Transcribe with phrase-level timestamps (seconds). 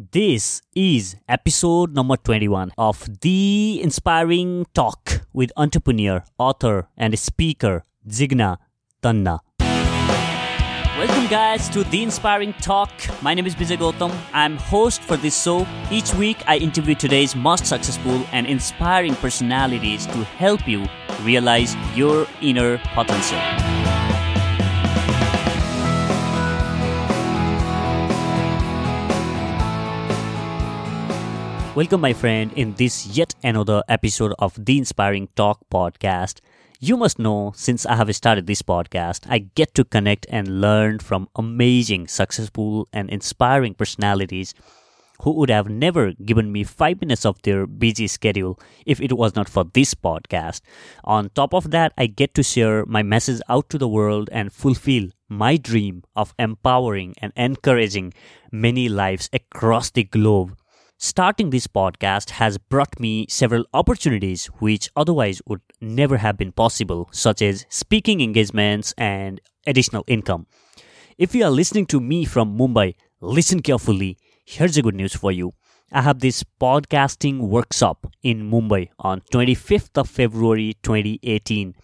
[0.00, 8.56] This is episode number 21 of The Inspiring Talk with entrepreneur, author, and speaker Jigna
[9.02, 9.40] Tanna.
[9.60, 12.90] Welcome, guys, to The Inspiring Talk.
[13.20, 14.10] My name is Vijay Gautam.
[14.32, 15.66] I'm host for this show.
[15.90, 20.86] Each week, I interview today's most successful and inspiring personalities to help you
[21.24, 23.89] realize your inner potential.
[31.76, 36.40] Welcome, my friend, in this yet another episode of the Inspiring Talk podcast.
[36.80, 40.98] You must know, since I have started this podcast, I get to connect and learn
[40.98, 44.52] from amazing, successful, and inspiring personalities
[45.22, 49.36] who would have never given me five minutes of their busy schedule if it was
[49.36, 50.62] not for this podcast.
[51.04, 54.52] On top of that, I get to share my message out to the world and
[54.52, 58.12] fulfill my dream of empowering and encouraging
[58.50, 60.56] many lives across the globe
[61.02, 67.08] Starting this podcast has brought me several opportunities which otherwise would never have been possible,
[67.10, 70.46] such as speaking engagements and additional income.
[71.16, 74.18] If you are listening to me from Mumbai, listen carefully.
[74.44, 75.54] Here's a good news for you.
[75.90, 81.76] I have this podcasting workshop in Mumbai on 25th of February 2018.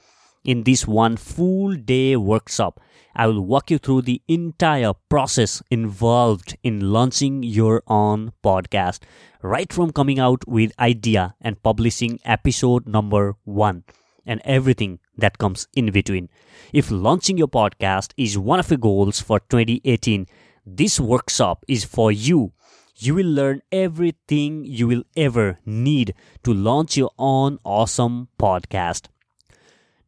[0.44, 2.80] In this one full day workshop,
[3.18, 8.98] I will walk you through the entire process involved in launching your own podcast,
[9.40, 13.84] right from coming out with idea and publishing episode number 1
[14.26, 16.28] and everything that comes in between.
[16.74, 20.26] If launching your podcast is one of your goals for 2018,
[20.66, 22.52] this workshop is for you.
[22.96, 26.12] You will learn everything you will ever need
[26.44, 29.06] to launch your own awesome podcast.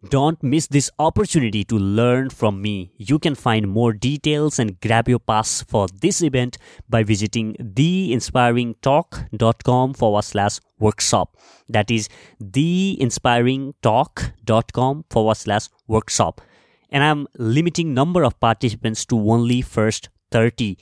[0.06, 2.92] Don't miss this opportunity to learn from me.
[2.96, 6.56] You can find more details and grab your pass for this event
[6.88, 11.36] by visiting theinspiringtalk.com forward slash workshop.
[11.68, 12.08] That is
[12.40, 16.40] theinspiringtalk.com forward slash workshop.
[16.90, 20.78] And I'm limiting number of participants to only first 30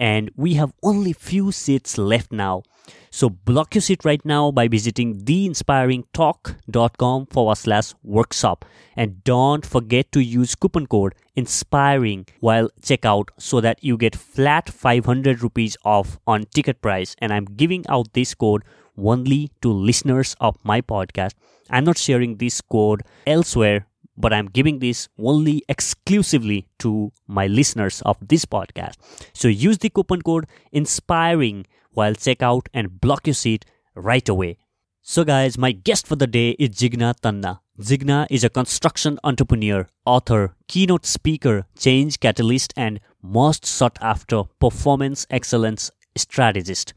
[0.00, 2.62] and we have only few seats left now.
[3.10, 8.64] So block your seat right now by visiting theinspiringtalk.com forward slash workshop.
[8.96, 14.68] And don't forget to use coupon code INSPIRING while checkout so that you get flat
[14.68, 17.16] 500 rupees off on ticket price.
[17.18, 18.62] And I'm giving out this code
[18.96, 21.32] only to listeners of my podcast.
[21.68, 23.86] I'm not sharing this code elsewhere
[24.20, 28.96] but I'm giving this only exclusively to my listeners of this podcast.
[29.32, 33.64] So use the coupon code INSPIRING while checkout and block your seat
[33.94, 34.58] right away.
[35.02, 37.62] So, guys, my guest for the day is Jigna Tanna.
[37.80, 45.26] Jigna is a construction entrepreneur, author, keynote speaker, change catalyst, and most sought after performance
[45.30, 46.92] excellence strategist.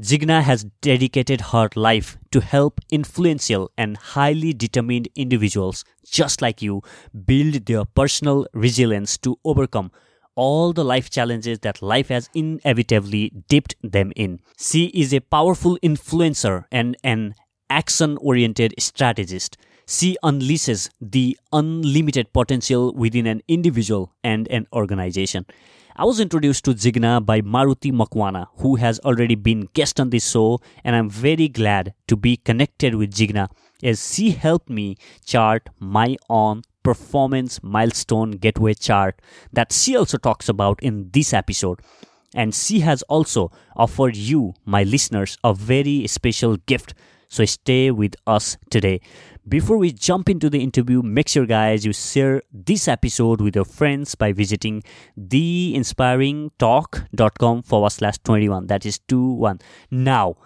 [0.00, 6.82] Jigna has dedicated her life to help influential and highly determined individuals just like you
[7.24, 9.92] build their personal resilience to overcome
[10.34, 14.40] all the life challenges that life has inevitably dipped them in.
[14.58, 17.36] She is a powerful influencer and an
[17.70, 19.56] action oriented strategist.
[19.86, 25.46] She unleashes the unlimited potential within an individual and an organization.
[25.96, 30.28] I was introduced to Jigna by Maruti Makwana, who has already been guest on this
[30.28, 33.48] show, and I'm very glad to be connected with Jigna
[33.80, 39.22] as she helped me chart my own performance milestone gateway chart
[39.52, 41.78] that she also talks about in this episode.
[42.34, 46.94] And she has also offered you, my listeners, a very special gift.
[47.28, 49.02] So stay with us today.
[49.46, 53.66] Before we jump into the interview, make sure, guys, you share this episode with your
[53.66, 54.82] friends by visiting
[55.18, 58.68] theinspiringtalk.com forward slash 21.
[58.68, 59.60] That is 2 1.
[59.90, 60.36] Now,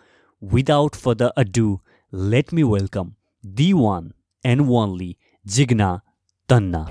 [0.41, 1.81] without further ado,
[2.11, 6.01] let me welcome the one and only Jigna
[6.49, 6.87] Tanna.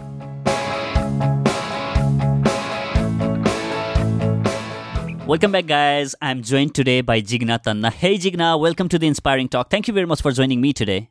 [5.27, 6.15] Welcome back, guys.
[6.21, 7.89] I'm joined today by Jigna Tanna.
[7.89, 9.69] Hey, Jigna, welcome to the Inspiring Talk.
[9.69, 11.09] Thank you very much for joining me today.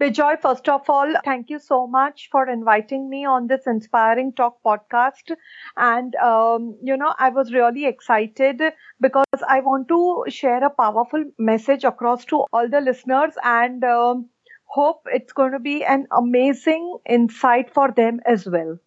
[0.00, 4.56] Vijay, first of all, thank you so much for inviting me on this Inspiring Talk
[4.66, 5.36] podcast.
[5.76, 8.60] And, um, you know, I was really excited
[9.00, 14.28] because I want to share a powerful message across to all the listeners and um,
[14.64, 18.78] hope it's going to be an amazing insight for them as well.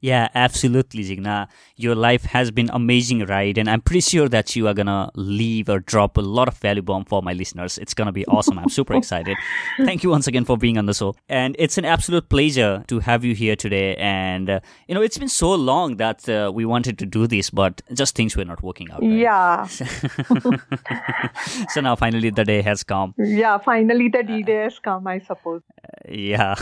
[0.00, 1.48] Yeah, absolutely, Jigna.
[1.76, 3.56] Your life has been amazing, right?
[3.56, 6.82] And I'm pretty sure that you are gonna leave or drop a lot of value
[6.82, 7.76] bomb for my listeners.
[7.78, 8.58] It's gonna be awesome.
[8.58, 9.36] I'm super excited.
[9.76, 13.00] Thank you once again for being on the show, and it's an absolute pleasure to
[13.00, 13.94] have you here today.
[13.96, 17.50] And uh, you know, it's been so long that uh, we wanted to do this,
[17.50, 19.02] but just things were not working out.
[19.02, 19.10] Right?
[19.10, 19.66] Yeah.
[21.70, 23.14] so now finally the day has come.
[23.18, 25.06] Yeah, finally the D day has come.
[25.06, 25.60] I suppose.
[26.08, 26.54] Yeah.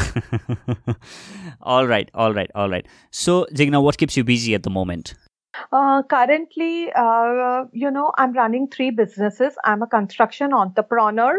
[1.63, 2.87] all right, all right, all right.
[3.11, 5.15] So, Jigna, what keeps you busy at the moment?
[5.73, 9.55] Uh, currently, uh, you know, I'm running three businesses.
[9.65, 11.37] I'm a construction entrepreneur.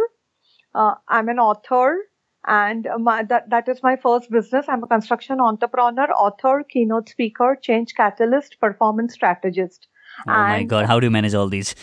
[0.75, 1.97] Uh, I'm an author,
[2.45, 4.65] and my, that that is my first business.
[4.67, 9.87] I'm a construction entrepreneur, author, keynote speaker, change catalyst, performance strategist.
[10.27, 11.75] Oh my God, how do you manage all these?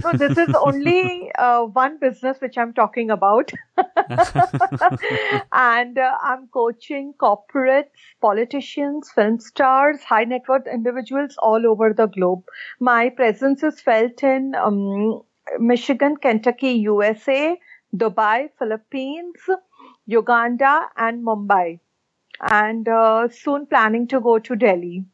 [0.00, 3.50] so this is only uh, one business which I'm talking about.
[5.52, 7.90] and uh, I'm coaching corporates,
[8.20, 12.44] politicians, film stars, high net worth individuals all over the globe.
[12.80, 15.22] My presence is felt in um,
[15.58, 17.58] Michigan, Kentucky, USA,
[17.96, 19.48] Dubai, Philippines,
[20.06, 21.80] Uganda, and Mumbai.
[22.40, 25.04] And uh, soon planning to go to Delhi.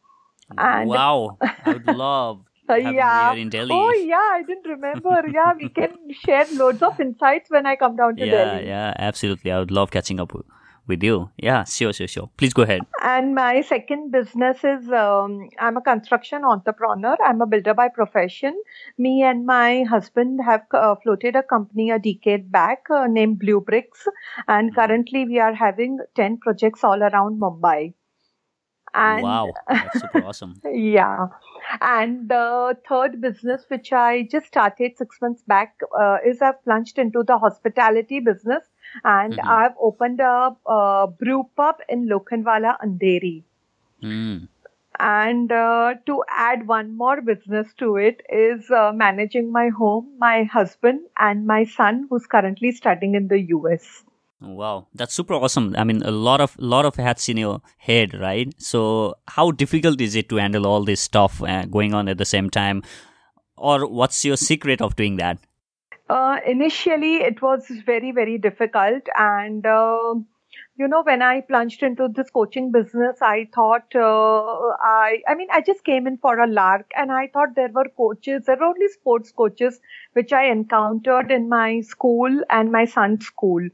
[0.56, 2.44] And wow, I would love
[2.76, 3.32] yeah.
[3.32, 3.70] in Delhi.
[3.72, 5.22] Oh yeah, I didn't remember.
[5.32, 8.66] yeah, we can share loads of insights when I come down to yeah, Delhi.
[8.66, 9.50] Yeah, yeah, absolutely.
[9.52, 10.32] I would love catching up
[10.88, 11.30] with you.
[11.36, 12.30] Yeah, sure, sure, sure.
[12.36, 12.80] Please go ahead.
[13.02, 17.16] And my second business is um, I'm a construction entrepreneur.
[17.24, 18.60] I'm a builder by profession.
[18.96, 23.60] Me and my husband have uh, floated a company a decade back uh, named Blue
[23.60, 24.08] Bricks,
[24.48, 24.80] and mm-hmm.
[24.80, 27.92] currently we are having ten projects all around Mumbai.
[28.94, 30.60] And wow, that's super awesome.
[30.72, 31.28] yeah.
[31.80, 36.98] And the third business, which I just started six months back, uh, is I've plunged
[36.98, 38.64] into the hospitality business
[39.04, 39.48] and mm-hmm.
[39.48, 43.42] I've opened a, a, brew pub in Lokhandwala, Andheri.
[44.02, 44.48] Mm.
[45.00, 50.44] And uh, to add one more business to it is uh, managing my home, my
[50.44, 54.02] husband, and my son, who's currently studying in the US.
[54.40, 55.74] Wow, that's super awesome.
[55.76, 58.54] I mean, a lot of lot of hats in your head, right?
[58.58, 62.24] So, how difficult is it to handle all this stuff uh, going on at the
[62.24, 62.84] same time,
[63.56, 65.38] or what's your secret of doing that?
[66.08, 70.14] Uh, initially, it was very very difficult, and uh,
[70.76, 75.48] you know, when I plunged into this coaching business, I thought uh, I I mean,
[75.52, 78.66] I just came in for a lark, and I thought there were coaches, there were
[78.66, 79.80] only sports coaches,
[80.12, 83.68] which I encountered in my school and my son's school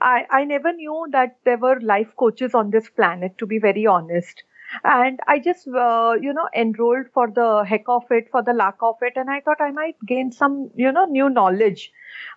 [0.00, 3.86] I, I never knew that there were life coaches on this planet, to be very
[3.86, 4.44] honest.
[4.84, 8.76] And I just, uh, you know, enrolled for the heck of it, for the lack
[8.82, 9.12] of it.
[9.16, 11.92] And I thought I might gain some, you know, new knowledge.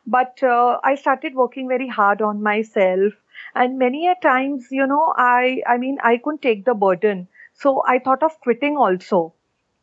[0.06, 3.14] But uh, I started working very hard on myself.
[3.56, 7.28] And many a times, you know, I, I mean, I couldn't take the burden.
[7.54, 9.34] So I thought of quitting also.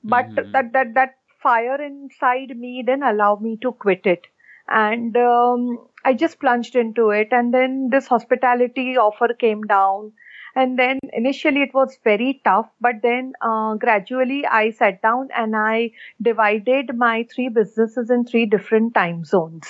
[0.04, 0.52] But mm-hmm.
[0.52, 4.28] that, that, that fire inside me didn't allow me to quit it.
[4.68, 7.28] And um, I just plunged into it.
[7.30, 10.12] And then this hospitality offer came down.
[10.54, 15.54] And then initially it was very tough, but then uh, gradually I sat down and
[15.54, 15.90] I
[16.22, 19.66] divided my three businesses in three different time zones.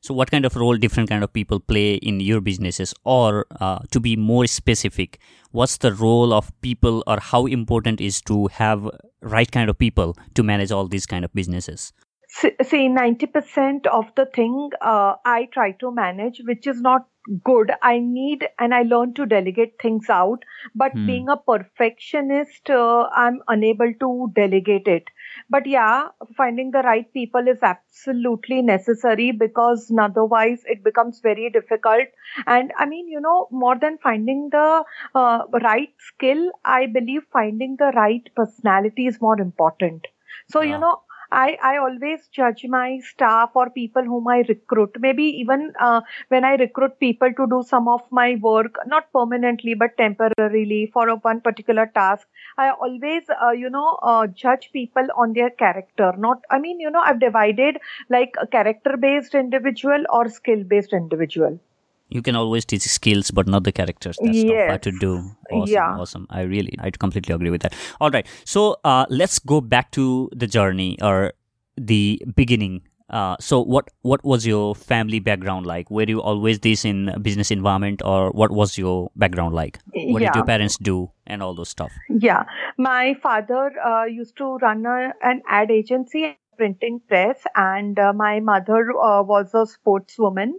[0.00, 3.80] So, what kind of role different kind of people play in your businesses, or uh,
[3.90, 5.18] to be more specific,
[5.50, 8.88] what's the role of people, or how important is to have
[9.20, 11.92] right kind of people to manage all these kind of businesses?
[12.40, 17.06] See 90% of the thing uh, i try to manage which is not
[17.44, 17.72] good.
[17.82, 20.44] I need and i learn to delegate things out.
[20.74, 21.06] But hmm.
[21.06, 25.04] being a perfectionist uh, i'm unable to delegate it.
[25.50, 32.06] But yeah finding the right people is absolutely necessary because otherwise it becomes very difficult.
[32.46, 37.76] And i mean you know more than finding the uh, right skill i believe finding
[37.76, 40.06] the right personality is more important.
[40.48, 44.96] So you know I, I always judge my staff or people whom I recruit.
[44.98, 49.74] Maybe even uh, when I recruit people to do some of my work, not permanently
[49.74, 52.26] but temporarily for a one particular task,
[52.58, 56.12] I always, uh, you know, uh, judge people on their character.
[56.16, 57.78] Not, I mean, you know, I've divided
[58.08, 61.60] like a character based individual or skill based individual
[62.08, 64.18] you can always teach skills but not the characters.
[64.22, 64.68] That's yes.
[64.68, 65.30] hard to do.
[65.50, 65.96] Awesome yeah.
[65.96, 66.26] awesome.
[66.30, 67.74] I really i completely agree with that.
[68.00, 68.26] All right.
[68.44, 71.32] So uh, let's go back to the journey or
[71.76, 72.82] the beginning.
[73.08, 75.90] Uh, so what what was your family background like?
[75.90, 79.78] Were you always this in business environment or what was your background like?
[79.94, 80.32] What yeah.
[80.32, 81.92] did your parents do and all those stuff?
[82.08, 82.44] Yeah.
[82.78, 88.40] My father uh, used to run a, an ad agency printing press and uh, my
[88.40, 90.52] mother uh, was a sportswoman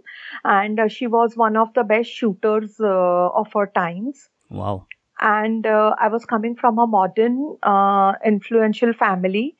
[0.44, 4.86] and uh, she was one of the best shooters uh, of her times wow
[5.20, 9.56] and uh, I was coming from a modern, uh, influential family.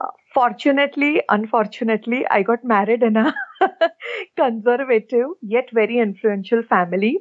[0.00, 3.34] Uh, fortunately, unfortunately, I got married in a
[4.36, 7.18] conservative yet very influential family.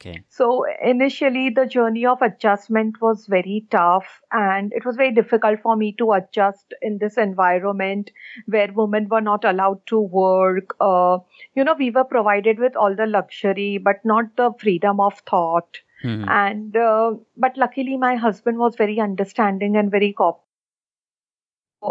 [0.00, 0.22] Okay.
[0.30, 5.76] So initially, the journey of adjustment was very tough, and it was very difficult for
[5.76, 8.10] me to adjust in this environment
[8.46, 10.74] where women were not allowed to work.
[10.80, 11.18] Uh,
[11.54, 15.80] you know, we were provided with all the luxury, but not the freedom of thought.
[16.02, 16.28] Mhm.
[16.30, 20.49] And uh, but luckily, my husband was very understanding and very cooperative.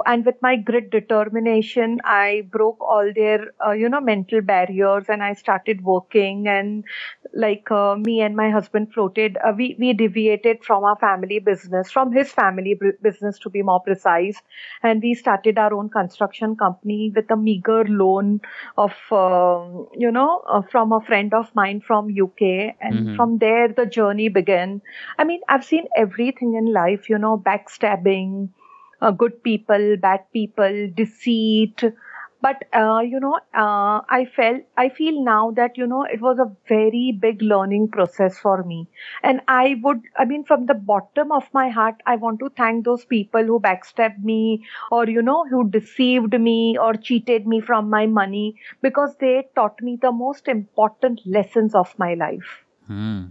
[0.05, 5.23] And with my grit determination, I broke all their, uh, you know, mental barriers, and
[5.23, 6.47] I started working.
[6.47, 6.83] And
[7.33, 11.91] like uh, me and my husband floated, uh, we we deviated from our family business,
[11.91, 14.41] from his family bu- business to be more precise,
[14.83, 18.41] and we started our own construction company with a meager loan
[18.77, 23.15] of, um, you know, uh, from a friend of mine from UK, and Mhm.
[23.15, 24.81] from there the journey began.
[25.17, 28.49] I mean, I've seen everything in life, you know, backstabbing,
[29.01, 31.83] uh, good people, bad people, deceit.
[32.41, 36.39] But uh, you know, uh, I felt, I feel now that you know, it was
[36.39, 38.87] a very big learning process for me.
[39.23, 42.85] And I would, I mean, from the bottom of my heart, I want to thank
[42.85, 47.89] those people who backstabbed me, or you know, who deceived me or cheated me from
[47.89, 52.63] my money, because they taught me the most important lessons of my life.
[52.87, 53.25] Hmm.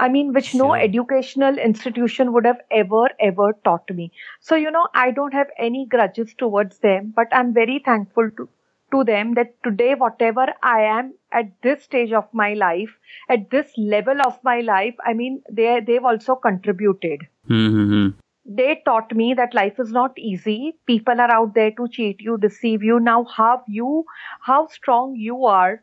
[0.00, 0.76] I mean, which no Sure.
[0.76, 4.10] educational institution would have ever, ever taught me.
[4.40, 8.48] So, you know, I don't have any grudges towards them, but I'm very thankful to,
[8.92, 12.96] to them that today, whatever I am at this stage of my life,
[13.28, 17.26] at this level of my life, I mean, they, they've also contributed.
[17.48, 18.10] Mm-hmm.
[18.46, 20.76] They taught me that life is not easy.
[20.86, 23.00] People are out there to cheat you, deceive you.
[23.00, 24.04] Now, how you,
[24.40, 25.82] how strong you are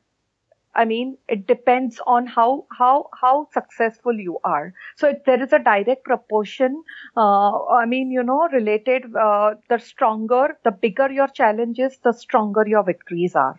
[0.76, 4.74] I mean, it depends on how how how successful you are.
[4.96, 6.84] So it, there is a direct proportion.
[7.16, 9.16] Uh, I mean, you know, related.
[9.16, 13.58] Uh, the stronger, the bigger your challenges, the stronger your victories are.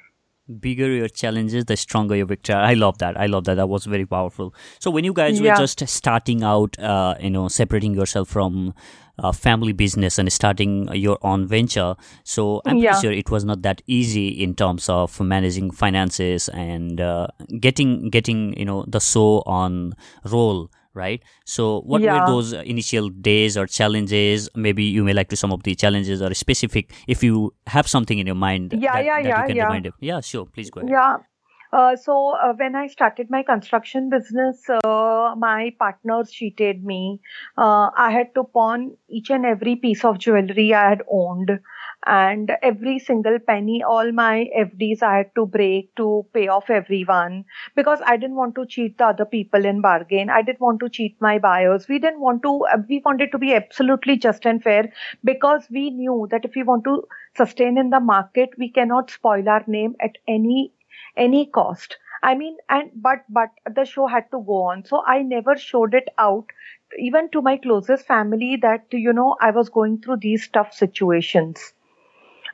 [0.63, 3.85] bigger your challenges the stronger your victory i love that i love that that was
[3.93, 4.53] very powerful
[4.87, 8.75] so when you guys were just starting out uh, you know separating yourself from
[9.19, 13.01] uh, family business and starting your own venture so i'm pretty Yeah.
[13.01, 17.27] sure it was not that easy in terms of managing finances and uh,
[17.61, 19.93] getting getting you know the show on
[20.25, 22.21] roll right so what Yeah.
[22.21, 26.21] were those initial days or challenges maybe you may like to some of the challenges
[26.21, 29.47] or specific if you have something in your mind Yeah, that, yeah, that yeah, you
[29.49, 29.91] can yeah.
[30.01, 31.17] yeah sure please go ahead Yeah.
[31.73, 37.21] Uh, so uh, when I started my construction business, uh, my partners cheated me.
[37.57, 41.61] Uh, I had to pawn each and every piece of jewelry I had owned,
[42.05, 47.47] and every single penny, all my FDs I had to break to pay off everyone
[47.75, 50.29] because I didn't want to cheat the other people in bargain.
[50.29, 51.89] I didn't want to cheat my buyers.
[51.89, 52.67] We didn't want to.
[52.67, 54.93] uh, We wanted to be absolutely just and fair
[55.25, 57.03] because we knew that if we want to
[57.37, 60.73] sustain in the market, we cannot spoil our name at any
[61.17, 61.97] any cost.
[62.23, 64.85] I mean and but but the show had to go on.
[64.85, 66.47] So i never showed it out
[66.99, 71.73] even to my closest family that you know i was going through these tough situations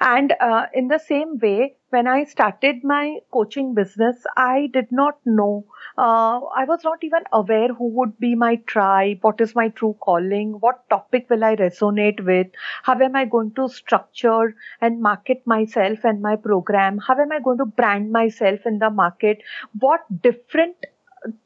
[0.01, 5.19] and uh, in the same way, when I started my coaching business, I did not
[5.25, 5.65] know.
[5.97, 9.97] Uh, I was not even aware who would be my tribe, what is my true
[10.01, 12.49] calling, what topic will I resonate with,
[12.83, 17.41] how am I going to structure and market myself and my program, how am I
[17.41, 19.43] going to brand myself in the market,
[19.79, 20.77] what different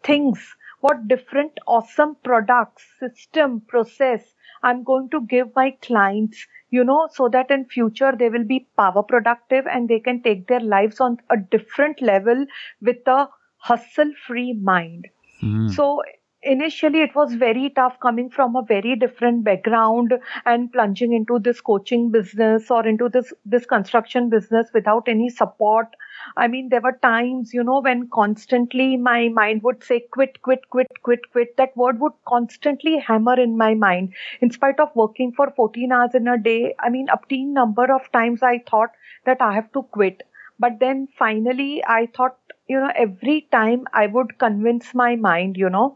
[0.02, 4.31] things, what different awesome products, system, process
[4.62, 8.66] I'm going to give my clients you know so that in future they will be
[8.76, 12.46] power productive and they can take their lives on a different level
[12.80, 13.28] with a
[13.58, 15.08] hustle free mind
[15.40, 15.76] Hmm.
[15.76, 16.02] so
[16.42, 20.12] initially it was very tough coming from a very different background
[20.44, 25.88] and plunging into this coaching business or into this this construction business without any support.
[26.36, 30.68] I mean there were times you know when constantly my mind would say quit quit
[30.70, 31.56] quit quit quit.
[31.56, 34.12] That word would constantly hammer in my mind.
[34.40, 38.10] In spite of working for 14 hours in a day i mean obtain number of
[38.12, 38.90] times i thought
[39.24, 40.22] that i have to quit.
[40.58, 42.36] But then finally i thought
[42.72, 45.86] you know every time i would convince my mind you know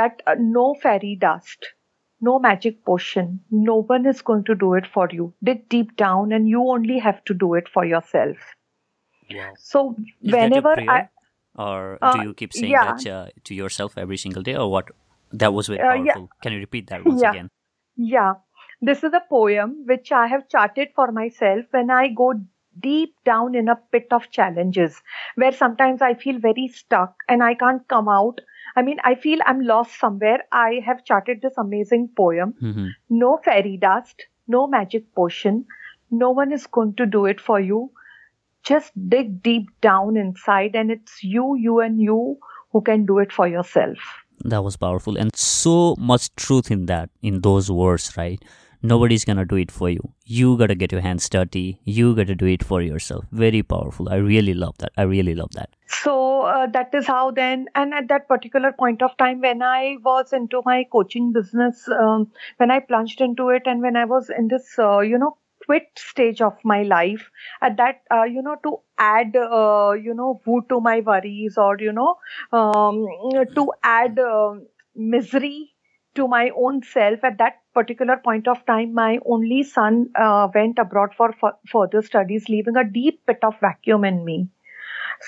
[0.00, 1.72] that uh, no fairy dust
[2.30, 6.32] no magic potion no one is going to do it for you dig deep down
[6.32, 8.54] and you only have to do it for yourself
[9.30, 9.58] Wow.
[9.70, 11.08] so Is whenever i
[11.56, 12.80] or Uh, do you keep saying yeah.
[12.80, 14.90] that uh, to yourself every single day or what
[15.32, 16.14] that was very Uh, yeah.
[16.14, 17.24] powerful can you repeat that once Yeah.
[17.24, 17.48] again
[17.96, 18.34] Yeah,
[18.80, 22.34] this is a poem which I have charted for myself when I go
[22.80, 25.02] deep down in a pit of challenges
[25.36, 28.40] where sometimes I feel very stuck and I can't come out.
[28.76, 30.38] I mean, I feel I'm lost somewhere.
[30.52, 32.54] I have charted this amazing poem.
[32.60, 32.88] Mm-hmm.
[33.10, 35.66] No fairy dust, no magic potion.
[36.10, 37.90] No one is going to do it for you.
[38.62, 42.38] Just dig deep down inside, and it's you, you, and you
[42.72, 43.98] who can do it for yourself.
[44.40, 48.42] That was powerful, and so much truth in that, in those words, right?
[48.84, 50.12] Nobody's gonna do it for you.
[50.26, 51.80] You gotta get your hands dirty.
[51.84, 53.24] You gotta do it for yourself.
[53.32, 54.10] Very powerful.
[54.10, 54.92] I really love that.
[54.98, 55.70] I really love that.
[55.88, 59.96] So uh, that is how then, and at that particular point of time when I
[60.04, 64.28] was into my coaching business, um, when I plunged into it, and when I was
[64.28, 67.30] in this, uh, you know, quit stage of my life
[67.62, 71.76] at that uh, you know to add uh, you know wood to my worries or
[71.78, 72.16] you know
[72.52, 73.06] um,
[73.54, 74.52] to add uh,
[74.94, 75.73] misery
[76.14, 80.78] to my own self at that particular point of time my only son uh, went
[80.78, 84.48] abroad for f- further studies leaving a deep pit of vacuum in me.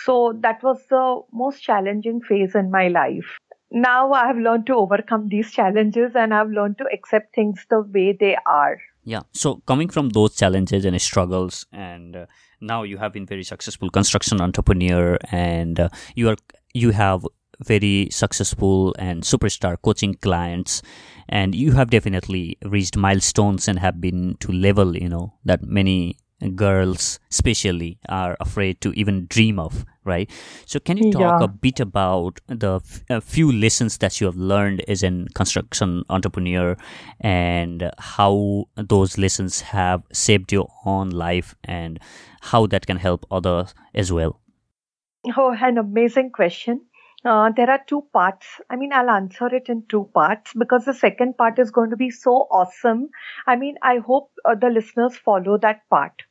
[0.04, 3.38] So that was the most challenging phase in my life.
[3.70, 7.80] Now i have learned to overcome these challenges and i've learned to accept things the
[7.80, 8.78] way they are.
[9.04, 9.22] Yeah.
[9.32, 12.26] So coming from those challenges and struggles and uh,
[12.60, 16.36] now you have been very successful construction entrepreneur and uh, you are
[16.74, 17.24] you have
[17.64, 20.82] very successful and superstar coaching clients
[21.28, 26.16] and you have definitely reached milestones and have been to level you know that many
[26.54, 30.30] girls especially are afraid to even dream of right
[30.66, 31.44] so can you talk Yeah.
[31.44, 32.78] a bit about the
[33.10, 36.76] f- few lessons that you have learned as an construction entrepreneur
[37.20, 41.98] and how those lessons have saved your own life and
[42.42, 44.38] how that can help others as well
[45.36, 46.82] Oh, an amazing question.
[47.24, 48.60] Uh, there are two parts.
[48.70, 51.96] I mean, I'll answer it in two parts because the second part is going to
[51.96, 53.10] be so awesome.
[53.46, 56.22] I mean, I hope uh, the listeners follow that part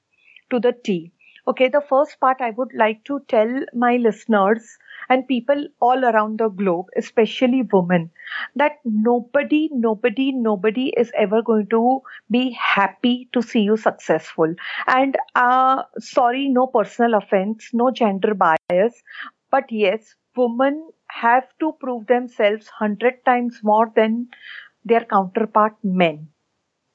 [0.52, 1.12] to the T.
[1.48, 4.78] Okay, the first part I would like to tell my listeners
[5.10, 8.12] and people all around the globe, especially women,
[8.56, 12.02] that nobody, nobody, nobody is ever going to
[12.32, 14.54] be happy to see you successful.
[14.88, 19.02] And uh, sorry, no personal offense, no gender bias,
[19.52, 24.30] but yes, women have to prove themselves hundred times more than
[24.86, 26.30] their counterpart men.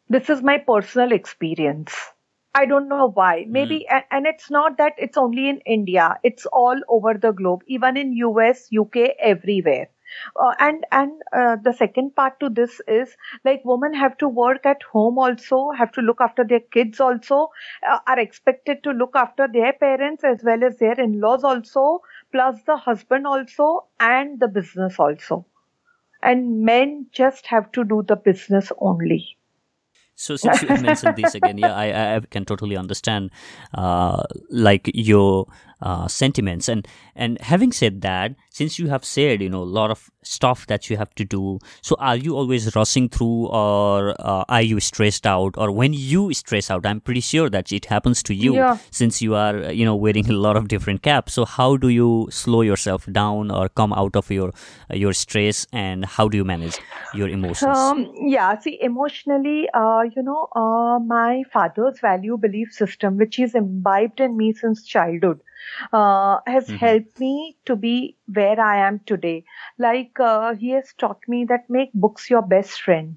[0.08, 2.12] This is my personal experience.
[2.54, 3.46] I don't know why.
[3.48, 6.18] Maybe, a- and it's not that it's only in India.
[6.22, 9.88] It's all over the globe, even in US, UK, everywhere.
[10.36, 14.66] Uh, and and uh, the second part to this is like women have to work
[14.66, 17.48] at home also, have to look after their kids also,
[17.88, 22.00] uh, are expected to look after their parents as well as their in-laws also,
[22.32, 25.46] plus the husband also and the business also.
[26.22, 29.36] And men just have to do the business only.
[30.14, 33.30] So since you mentioned this again, yeah, I, I can totally understand,
[33.72, 35.46] uh, like your
[35.82, 39.90] uh, sentiments and and having said that, since you have said you know a lot
[39.90, 44.44] of stuff that you have to do, so are you always rushing through, or uh,
[44.48, 48.22] are you stressed out, or when you stress out, I'm pretty sure that it happens
[48.24, 48.76] to you Yeah.
[48.90, 51.34] since you are you know wearing a lot of different caps.
[51.34, 54.48] So how do you slow yourself down or come out of your
[54.90, 56.80] uh, your stress, and how do you manage
[57.12, 57.76] your emotions?
[57.76, 63.54] Um, yeah, see, emotionally, uh, you know, uh, my father's value belief system, which is
[63.54, 65.40] imbibed in me since childhood,
[65.92, 66.76] uh, has Mhm.
[66.84, 69.44] helped me to be where I am today.
[69.78, 73.16] Like, uh, he has taught me that make books your best friend.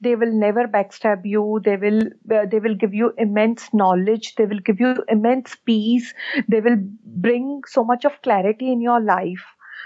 [0.00, 1.60] They will never backstab you.
[1.64, 4.34] They will, uh, they will give you immense knowledge.
[4.36, 6.14] They will give you immense peace.
[6.48, 9.44] They will bring so much of clarity in your life.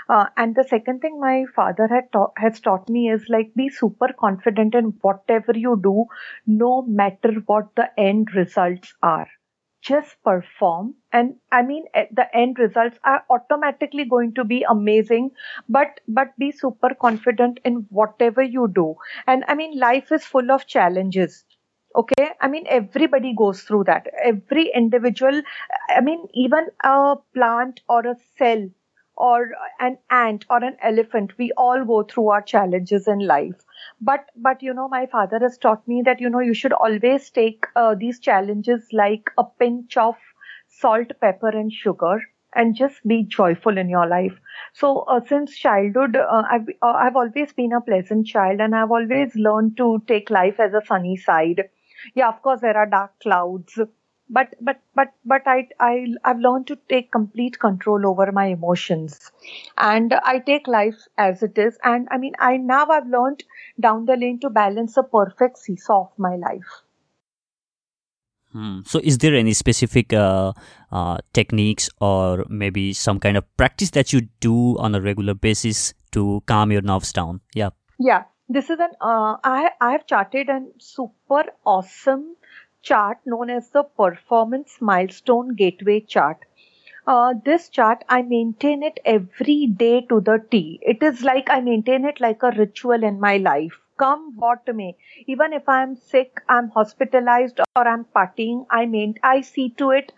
[0.09, 3.69] Uh, and the second thing my father had taught, has taught me is like be
[3.69, 6.07] super confident in whatever you do,
[6.47, 9.29] no matter what the end results are.
[9.83, 10.95] Just perform.
[11.13, 15.33] And I mean, eh, the end results are automatically going to be amazing,
[15.69, 18.97] but, but be super confident in whatever you do.
[19.27, 21.45] And I mean, life is full of challenges.
[21.97, 22.31] Okay.
[22.41, 24.07] I mean, everybody goes through that.
[24.23, 25.43] Every individual,
[25.89, 28.69] I mean, even a plant or a cell
[29.19, 29.51] or
[29.81, 33.61] an ant or an elephant we all go through our challenges in life.
[34.01, 37.31] But but you know my father has taught me that you know you should always
[37.31, 40.17] take uh, these challenges like a pinch of
[40.69, 42.23] salt pepper and sugar
[42.55, 44.39] and just be joyful in your life.
[44.73, 48.91] So uh, since childhood uh, I've, uh, I've always been a pleasant child and i've
[48.91, 51.69] always learned to take life as a sunny side.
[52.15, 53.79] Yeah of course there are dark clouds
[54.31, 59.31] but but but but I I I've learned to take complete control over my emotions,
[59.77, 61.79] and I take life as it is.
[61.85, 63.45] And I mean, I now I've learned
[63.81, 66.83] down the lane to balance a perfect seesaw of my life.
[68.53, 68.81] Hmm.
[68.87, 70.53] So, is there any specific uh,
[70.91, 75.93] uh, techniques or maybe some kind of practice that you do on a regular basis
[76.13, 77.41] to calm your nerves down.
[77.55, 77.71] Yeah.
[77.99, 78.25] Yeah.
[78.49, 82.37] This is an uh, I I have charted a super awesome
[82.83, 86.39] chart known as the performance milestone gateway chart.
[87.07, 90.79] Uh, this chart I maintain it every day to the T.
[90.83, 94.97] It is like I maintain it like a ritual in my life come what may
[95.27, 100.13] even if i'm sick i'm hospitalized or i'm partying i main i see to it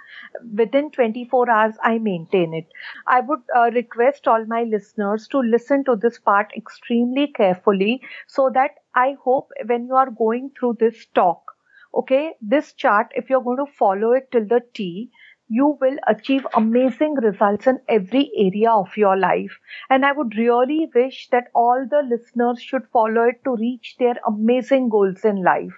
[0.60, 2.66] within 24 hours i maintain it
[3.06, 8.50] i would uh, request all my listeners to listen to this part extremely carefully so
[8.58, 11.54] that i hope when you are going through this talk
[11.94, 15.11] okay this chart if you're going to follow it till the t
[15.50, 19.59] you will achieve amazing results in every area of your life.
[19.90, 24.14] And I would really wish that all the listeners should follow it to reach their
[24.29, 25.72] amazing goals in life.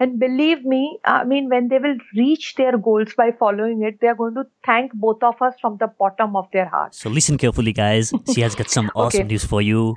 [0.00, 4.08] And believe me, I mean, when they will reach their goals by following it, they
[4.08, 6.94] are going to thank both of us from the bottom of their heart.
[6.94, 8.12] So listen carefully, guys.
[8.34, 9.28] She has got some awesome okay.
[9.28, 9.94] news for you.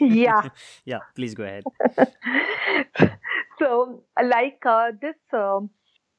[0.00, 0.48] yeah.
[0.84, 1.64] yeah, please go ahead.
[3.60, 5.60] so, like uh, this uh,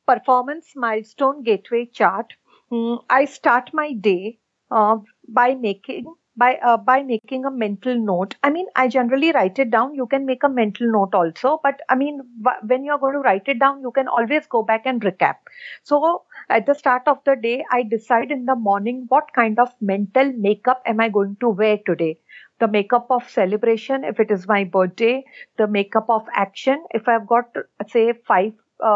[0.08, 2.34] performance milestone gateway chart,
[2.72, 4.40] Mm, I start my day
[4.72, 6.06] uh, by making
[6.38, 8.36] by uh, by making a mental note.
[8.44, 9.94] I mean, I generally write it down.
[9.96, 12.22] You can make a mental note also, but I mean,
[12.66, 15.36] when you're going to write it down, you can always go back and recap.
[15.84, 19.70] So at the start of the day, I decide in the morning what kind of
[19.82, 22.20] mental makeup am I going to wear today.
[22.62, 25.26] The makeup of celebration if it is my birthday,
[25.58, 28.54] the makeup of action if I've got say five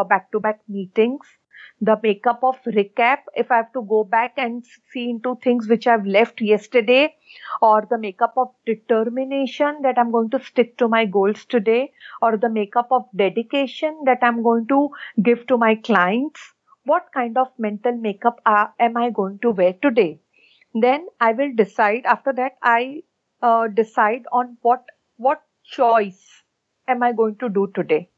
[0.08, 1.36] back to back meetings
[1.80, 5.86] the makeup of recap if I have to go back and see into things which
[5.86, 7.14] I've left yesterday,
[7.60, 12.36] or the makeup of determination that I'm going to stick to my goals today, or
[12.36, 14.90] the makeup of dedication that I'm going to
[15.22, 16.40] give to my clients.
[16.84, 20.20] What kind of mental makeup uh, am I going to wear today?
[20.74, 22.06] Then I will decide.
[22.06, 23.02] After that, I
[23.42, 24.84] uh, decide on what
[25.16, 26.42] what choice
[26.88, 28.08] am I going to do today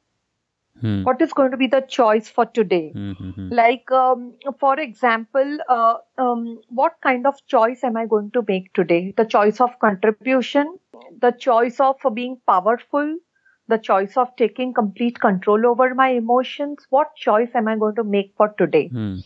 [0.80, 1.02] Hmm.
[1.02, 2.92] What is going to be the choice for today?
[2.94, 3.48] Mm-hmm.
[3.50, 8.72] Like, um, for example, uh, um, what kind of choice am I going to make
[8.74, 9.12] today?
[9.16, 10.78] The choice of contribution,
[11.20, 13.16] the choice of being powerful,
[13.66, 16.86] the choice of taking complete control over my emotions.
[16.90, 18.88] What choice am I going to make for today?
[18.88, 19.16] Hmm.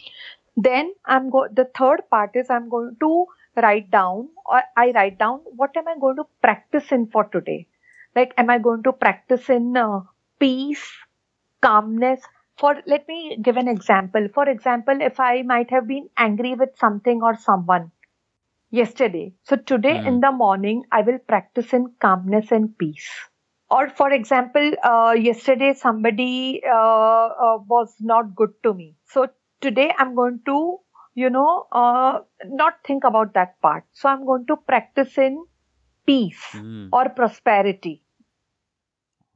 [0.57, 1.47] Then I'm go.
[1.53, 3.27] The third part is I'm going to
[3.57, 7.69] write down, or I write down what am I going to practice in for today.
[8.15, 10.01] Like, am I going to practice in uh,
[10.39, 10.87] peace?
[11.63, 12.21] calmness
[12.59, 16.71] for let me give an example for example if i might have been angry with
[16.85, 17.91] something or someone
[18.71, 20.07] yesterday so today mm.
[20.09, 23.09] in the morning i will practice in calmness and peace
[23.71, 29.27] or for example uh, yesterday somebody uh, uh, was not good to me so
[29.61, 30.57] today i'm going to
[31.15, 33.85] you know uh, not think about that part.
[33.93, 35.45] So i'm going to practice in
[36.07, 36.89] peace mm.
[36.93, 38.03] or prosperity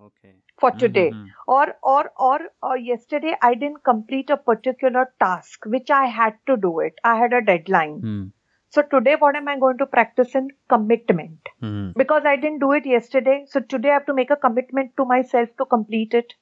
[0.00, 0.34] okay.
[0.58, 1.10] for today.
[1.10, 1.26] Mm-hmm.
[1.46, 6.56] or or or uh, yesterday i didn't complete a particular task which i had to
[6.56, 6.94] do it.
[7.04, 8.00] I had a deadline.
[8.00, 8.32] Mm.
[8.70, 10.48] so today what am i going to practice in?
[10.68, 11.38] Commitment.
[11.62, 11.92] Mm.
[11.94, 13.44] because i didn't do it yesterday.
[13.48, 16.34] So today i have to make a commitment to myself to complete it.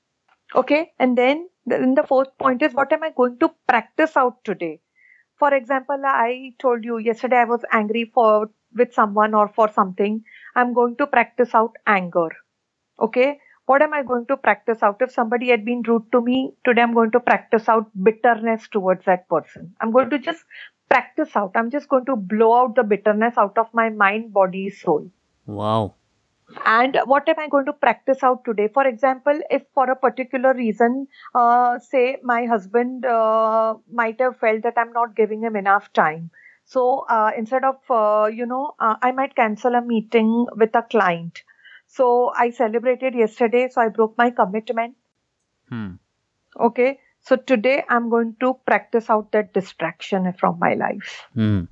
[0.55, 0.93] Okay?
[0.99, 4.81] And then then the fourth point is what am i going to practice out today
[5.45, 8.51] for example i told you yesterday i was angry for
[8.83, 10.23] with someone or for something
[10.57, 12.29] i'm going to practice out anger
[13.09, 13.29] okay
[13.67, 15.01] what am I going to practice out?
[15.01, 19.05] If somebody had been rude to me, today I'm going to practice out bitterness towards
[19.07, 19.75] that person.
[19.81, 20.45] I'm going to just
[20.91, 21.53] practice out.
[21.55, 25.11] I'm just going to blow out the bitterness out of my mind, body, soul.
[25.47, 25.95] Wow.
[26.65, 28.69] And what am I going to practice out today?
[28.73, 34.63] For example, if for a particular reason, uh, say my husband uh, might have felt
[34.63, 36.31] that I'm not giving him enough time.
[36.65, 40.83] So uh, instead of, uh, you know, uh, I might cancel a meeting with a
[40.83, 41.43] client
[41.87, 44.97] so I celebrated yesterday, so I broke my commitment.
[45.69, 45.93] Hmm.
[46.59, 46.99] Okay.
[47.21, 51.27] So today I'm going to practice out that distraction from my life.
[51.35, 51.65] Hmm.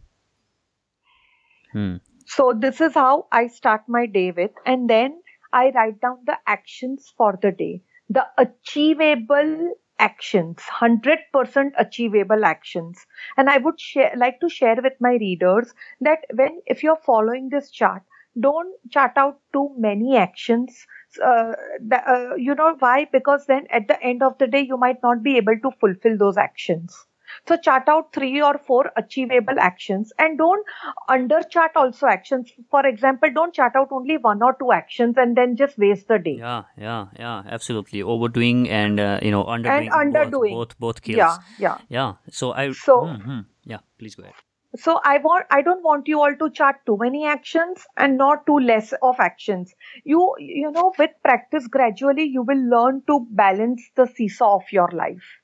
[1.72, 1.96] Hmm.
[2.35, 5.21] So this is how I start my day with, and then
[5.53, 13.05] I write down the actions for the day, the achievable actions, 100% achievable actions.
[13.37, 17.51] And I would share, like to share with my readers that when, if you're following
[17.51, 18.03] this chart,
[18.40, 20.87] don't chart out too many actions
[21.23, 21.53] uh,
[21.92, 23.07] uh, you know why?
[23.12, 26.16] Because then at the end of the day you might not be able to fulfill
[26.16, 27.07] those actions
[27.49, 30.64] so chart out three or four achievable actions and don't
[31.09, 32.53] under chart also actions.
[32.71, 36.18] For example don't chart out only one or two actions and then just waste the
[36.18, 36.37] day.
[36.38, 38.03] Yeah yeah yeah absolutely.
[38.03, 40.55] Overdoing and uh, you know underdoing and underdoing.
[40.55, 41.18] both both, both kills.
[41.18, 41.37] yeah.
[41.59, 43.40] Yeah yeah so i so mm-hmm.
[43.64, 44.35] yeah please go ahead.
[44.77, 48.47] So i want i don't want you all to chart too many actions and not
[48.47, 49.75] too less of actions.
[50.05, 54.90] You you know with practice gradually you will learn to balance the seesaw of your
[54.92, 55.41] life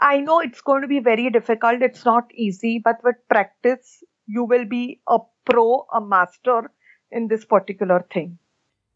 [0.00, 1.82] i know it's going to be very difficult.
[1.82, 6.70] It's not easy but with practice you will be a pro a master
[7.10, 8.38] in this particular thing.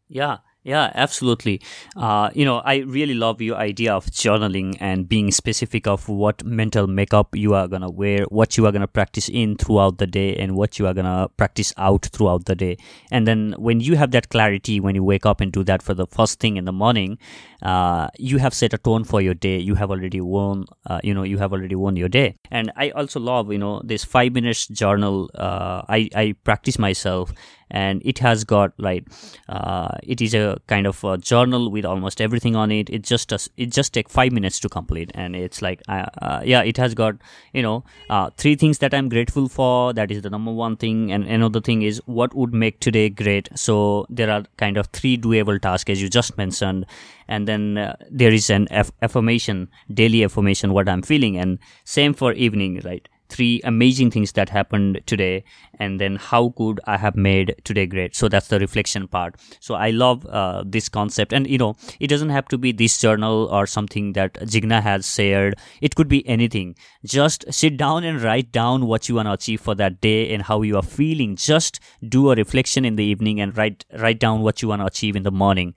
[0.07, 1.59] Yeah yeah, absolutely.
[1.95, 6.43] Uh, you know, I really love your idea of journaling and being specific of what
[6.43, 10.35] mental makeup you are gonna wear, what you are gonna practice in throughout the day,
[10.35, 12.77] and what you are gonna practice out throughout the day.
[13.09, 15.95] And then when you have that clarity, when you wake up and do that for
[15.95, 17.17] the first thing in the morning,
[17.63, 19.57] uh, you have set a tone for your day.
[19.57, 20.65] You have already won.
[20.85, 22.35] Uh, you know, you have already won your day.
[22.51, 25.31] And I also love, you know, this five minutes journal.
[25.33, 27.33] Uh, I I practice myself
[27.71, 29.05] and it has got like
[29.49, 32.89] uh, it is a kind of a journal with almost everything on it.
[32.89, 36.41] It just does, it just take five minutes to complete and it's like uh, uh,
[36.43, 37.15] yeah it has got
[37.53, 39.93] you know uh, three things that i'm grateful for.
[39.93, 43.49] That is the number one thing and another thing is what would make today great.
[43.55, 46.85] So there are kind of three doable tasks as you just mentioned
[47.27, 51.37] and then uh, there is an aff- affirmation daily affirmation what i'm feeling.
[51.37, 55.43] And same for evening right three amazing things that happened today
[55.79, 58.15] and then how could i have made today great?
[58.15, 59.35] So that's the reflection part.
[59.59, 61.33] So i love uh, this concept.
[61.33, 65.13] And you know it doesn't have to be this journal or something that jigna has
[65.13, 65.55] shared.
[65.81, 66.75] It could be anything.
[67.05, 70.43] Just sit down and write down what you want to achieve for that day and
[70.43, 71.35] how you are feeling.
[71.35, 71.79] Just
[72.17, 75.15] do a reflection in the evening and write write down what you want to achieve
[75.15, 75.73] in the morning.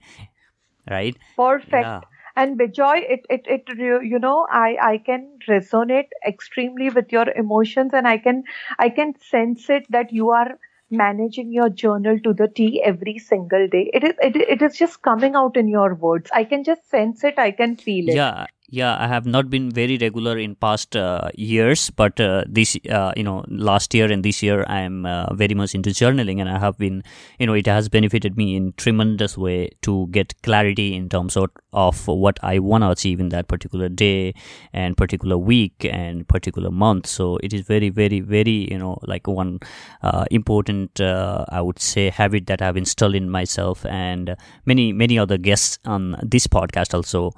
[0.89, 1.17] Right?
[1.35, 1.73] Perfect.
[1.73, 2.01] Yeah
[2.35, 7.91] and Vijay, it, it, it, you know, I, I can resonate extremely with your emotions
[7.93, 8.43] and I can,
[8.79, 13.67] I can sense it that you are managing your journal to the T every single
[13.67, 13.89] day.
[13.93, 16.29] It is, it, it is just coming out in your words.
[16.33, 17.37] I can just sense it.
[17.37, 18.15] I can feel it.
[18.15, 22.75] Yeah yeah i have not been very regular in past uh, years but uh, this
[22.89, 26.39] uh, you know last year and this year i am uh, very much into journaling
[26.41, 27.03] and i have been
[27.37, 31.51] you know it has benefited me in tremendous way to get clarity in terms of,
[31.73, 34.33] of what i want to achieve in that particular day
[34.73, 37.07] and particular week and particular month.
[37.07, 39.59] So it is very very very you know like one
[40.01, 45.19] uh, important uh, i would say habit that i've installed in myself and many many
[45.19, 47.31] other guests on this podcast also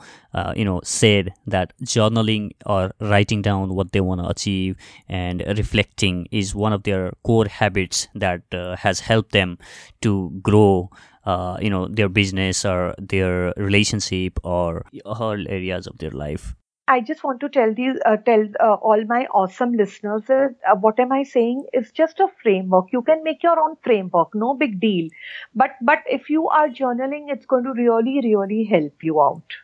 [0.55, 4.75] you know say said that journaling or writing down what they want to achieve
[5.09, 9.57] and reflecting is one of their core habits that uh, has helped them
[10.01, 10.89] to grow
[11.25, 16.55] uh, you know their business or their relationship or all areas of their life
[16.89, 20.75] I just want to tell these, uh, tell uh, all my awesome listeners that uh,
[20.75, 22.93] what am I saying is just a framework.
[22.93, 25.09] You can make your own framework, no big deal.
[25.53, 29.57] But but if you are journaling, it's going to really really help you out.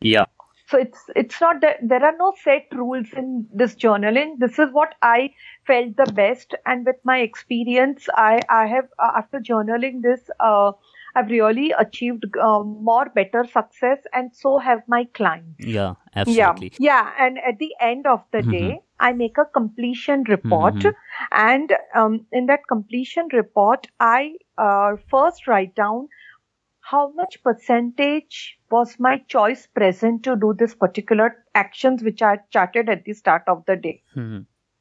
[0.00, 0.26] Yeah,
[0.72, 4.38] so it's it's not that there are no set rules in this journaling.
[4.38, 5.34] This is what I
[5.66, 10.30] felt the best, and with my experience, I I have uh, after journaling this.
[10.40, 10.72] Uh,
[11.14, 15.66] I've really achieved uh, more better success, and so have my clients.
[15.74, 16.72] Yeah, absolutely.
[16.78, 17.26] Yeah, yeah.
[17.26, 18.50] and at the end of the mm-hmm.
[18.50, 21.26] day, I make a completion report, mm-hmm.
[21.32, 26.08] and um, in that completion report, I uh, first write down
[26.82, 32.88] how much percentage was my choice present to do this particular actions which I charted
[32.88, 34.02] at the start of the day?
[34.16, 34.40] Mm-hmm.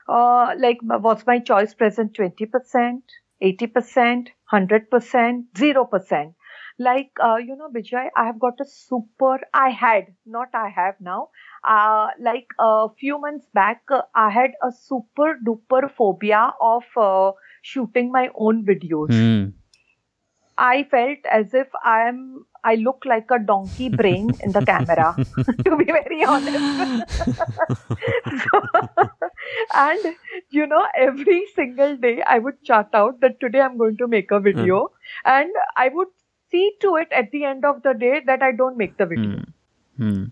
[0.10, 3.02] Uh, like, was my choice present 20%,
[3.42, 6.34] 80%, 100%, 0%?
[6.80, 10.96] Like, uh, you know, Vijay, I have got a super, I had, not I have
[11.00, 11.30] now,
[11.64, 17.34] uh, like a few months back, uh, I had a super duper phobia of uh,
[17.62, 19.10] shooting my own videos.
[19.10, 19.54] Mm
[20.62, 25.16] I felt as if I am I look like a donkey brain in the camera,
[25.66, 27.10] to be very honest.
[28.44, 28.62] so,
[29.74, 30.16] and
[30.52, 34.30] you know, every single day I would chart out that today I'm going to make
[34.30, 34.90] a video, mm.
[35.26, 36.10] and I would
[36.52, 39.32] see to it at the end of the day that I don't make the video.
[39.32, 39.54] Mm.
[40.00, 40.32] Mm.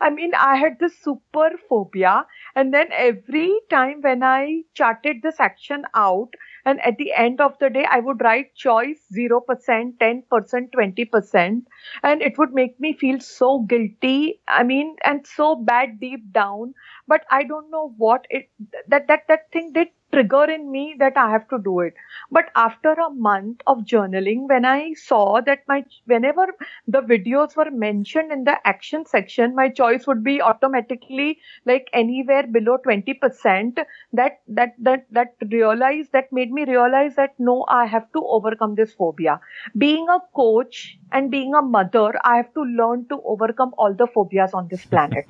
[0.00, 2.26] I mean, I had this super phobia,
[2.56, 7.58] and then every time when I charted this action out, and at the end of
[7.58, 11.66] the day, I would write choice 0%, 10%, 20%.
[12.02, 14.40] And it would make me feel so guilty.
[14.48, 16.74] I mean, and so bad deep down.
[17.06, 18.50] But I don't know what it,
[18.88, 21.94] that, that, that thing did trigger in me that I have to do it.
[22.30, 26.46] But after a month of journaling, when I saw that my whenever
[26.86, 32.46] the videos were mentioned in the action section, my choice would be automatically like anywhere
[32.46, 33.84] below 20%.
[34.12, 38.76] That that that that realized that made me realize that no, I have to overcome
[38.76, 39.40] this phobia.
[39.76, 44.06] Being a coach and being a mother, I have to learn to overcome all the
[44.06, 45.26] phobias on this planet.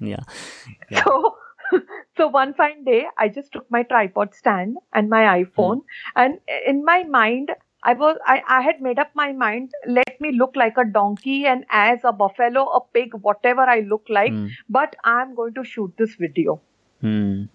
[0.00, 0.20] yeah.
[0.90, 1.04] yeah.
[1.04, 1.36] So
[2.16, 5.82] so one fine day, I just took my tripod stand and my iPhone, mm.
[6.16, 7.50] and in my mind,
[7.84, 9.72] I was I, I had made up my mind.
[9.86, 14.06] Let me look like a donkey and as a buffalo, a pig, whatever I look
[14.08, 14.50] like, mm.
[14.68, 16.60] but I'm going to shoot this video.
[17.02, 17.48] Mm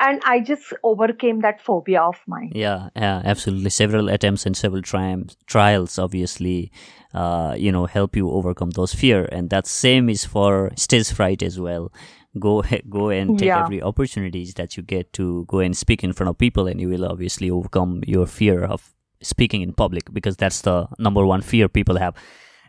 [0.00, 2.52] and I just overcame that phobia of mine.
[2.54, 3.70] Yeah, yeah, absolutely.
[3.70, 6.70] Several attempts and several triumphs, trials, obviously,
[7.14, 11.42] uh, you know, help you overcome those fear, and that same is for stage fright
[11.42, 11.92] as well.
[12.38, 13.64] Go, go and take yeah.
[13.64, 16.88] every opportunities that you get to go and speak in front of people, and you
[16.88, 21.68] will obviously overcome your fear of speaking in public because that's the number one fear
[21.68, 22.14] people have.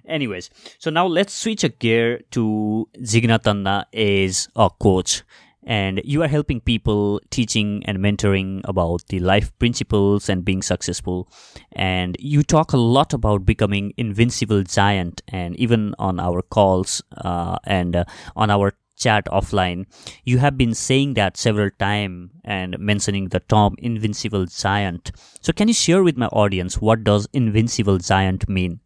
[0.07, 0.49] Anyways,
[0.79, 5.23] so now let's switch a gear to Jigna Tanna is a coach
[5.67, 11.29] and you are helping people teaching and mentoring about the life principles and being successful
[11.73, 17.57] and you talk a lot about becoming invincible giant and even on our calls uh,
[17.65, 18.05] and uh,
[18.37, 19.85] on our chat offline
[20.23, 25.67] you have been saying that several times and mentioning the term invincible giant so can
[25.67, 28.79] you share with my audience what does invincible giant mean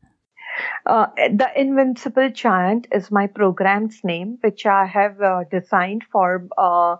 [0.85, 6.97] uh, the Invincible Giant is my program's name, which I have uh, designed for uh,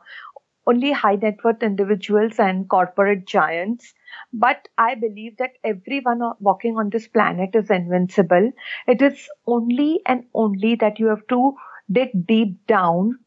[0.67, 3.93] only high net worth individuals and corporate giants.
[4.33, 8.51] But I believe that everyone walking on this planet is invincible.
[8.87, 11.55] It is only and only that you have to
[11.89, 13.19] dig deep down,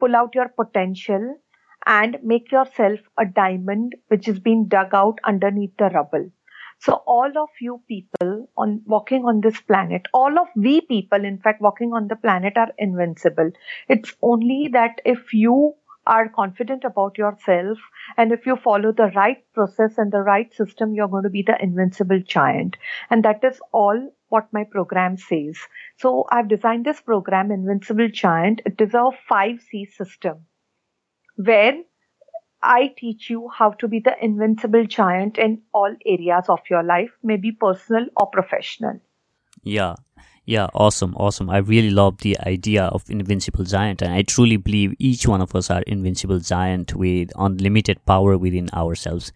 [0.00, 1.36] pull out your potential,
[1.86, 6.30] and make yourself a diamond which is being dug out underneath the rubble.
[6.80, 11.38] So all of you people on walking on this planet, all of we people, in
[11.38, 13.50] fact, walking on the planet are invincible.
[13.88, 15.74] It's only that if you
[16.06, 17.78] are confident about yourself
[18.16, 21.42] and if you follow the right process and the right system, you're going to be
[21.42, 22.76] the invincible giant.
[23.10, 25.56] And that is all what my program says.
[25.96, 28.62] So I've designed this program, Invincible Giant.
[28.66, 30.46] It is a 5C system
[31.36, 31.82] where
[32.62, 37.10] I teach you how to be the invincible giant in all areas of your life,
[37.22, 39.00] maybe personal or professional.
[39.62, 39.94] Yeah.
[40.44, 41.50] Yeah, awesome, awesome.
[41.50, 45.54] I really love the idea of invincible giant and I truly believe each one of
[45.54, 49.30] us are invincible giant with unlimited power within ourselves.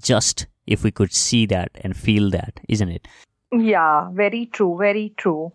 [0.00, 3.08] Just if we could see that and feel that, isn't it?
[3.52, 5.52] Yeah, very true, very true.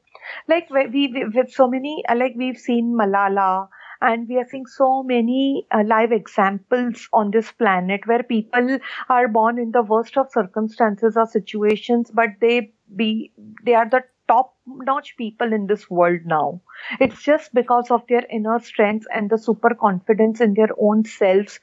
[0.48, 3.68] Like we, we with so many like we've seen Malala
[4.02, 8.78] and we are seeing so many uh, live examples on this planet where people
[9.10, 13.32] are born in the worst of circumstances or situations but they be
[13.64, 16.62] they are the top notch people in this world now.
[17.00, 21.60] It's just because of their inner strength and the super confidence in their own selves.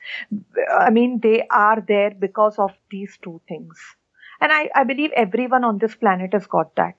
[0.78, 3.78] I mean they are there because of these two things
[4.40, 6.96] and i, I believe everyone on this planet has got that.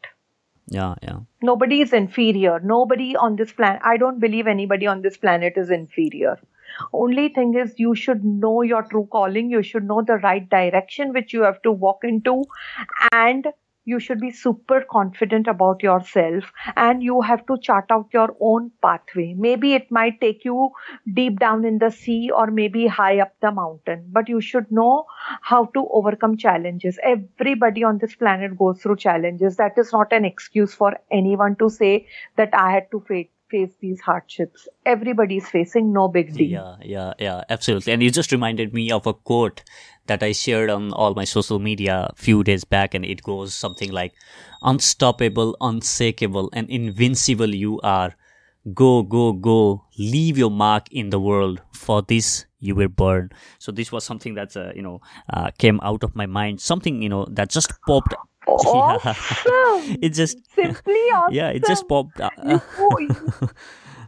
[0.68, 1.20] Yeah yeah.
[1.42, 2.60] Nobody is inferior.
[2.60, 6.38] Nobody on this planet i don't believe anybody on this planet is inferior.
[6.94, 9.50] Only thing is you should know your true calling.
[9.52, 12.44] You should know the right direction which you have to walk into.
[13.12, 13.48] And
[13.86, 18.72] you should be super confident about yourself and you have to chart out your own
[18.82, 19.34] pathway.
[19.38, 20.70] Maybe it might take you
[21.14, 25.06] deep down in the sea or maybe high up the mountain, but you should know
[25.42, 27.00] how to overcome challenges.
[27.04, 29.58] Everybody on this planet goes through challenges.
[29.58, 33.00] That is not an excuse for anyone to say that I had to
[33.52, 34.68] face these hardships.
[34.86, 36.50] Everybody's facing no big deal.
[36.50, 37.94] Yeah, yeah, yeah, absolutely.
[37.94, 39.64] And you just reminded me of a quote
[40.08, 43.54] that I shared on all my social media a few days back, and it goes
[43.54, 44.14] something like,
[44.62, 48.16] "Unstoppable, unshakable, and invincible you are.
[48.74, 49.86] Go, go, go!
[49.98, 51.62] Leave your mark in the world.
[51.74, 55.80] For this you were born." So this was something that uh, you know uh, came
[55.84, 56.62] out of my mind.
[56.62, 58.14] Something you know that just popped
[58.48, 59.16] Awesome.
[59.46, 59.96] Yeah.
[60.02, 61.34] it just simply awesome.
[61.34, 62.20] Yeah, it just popped.
[62.44, 62.62] you,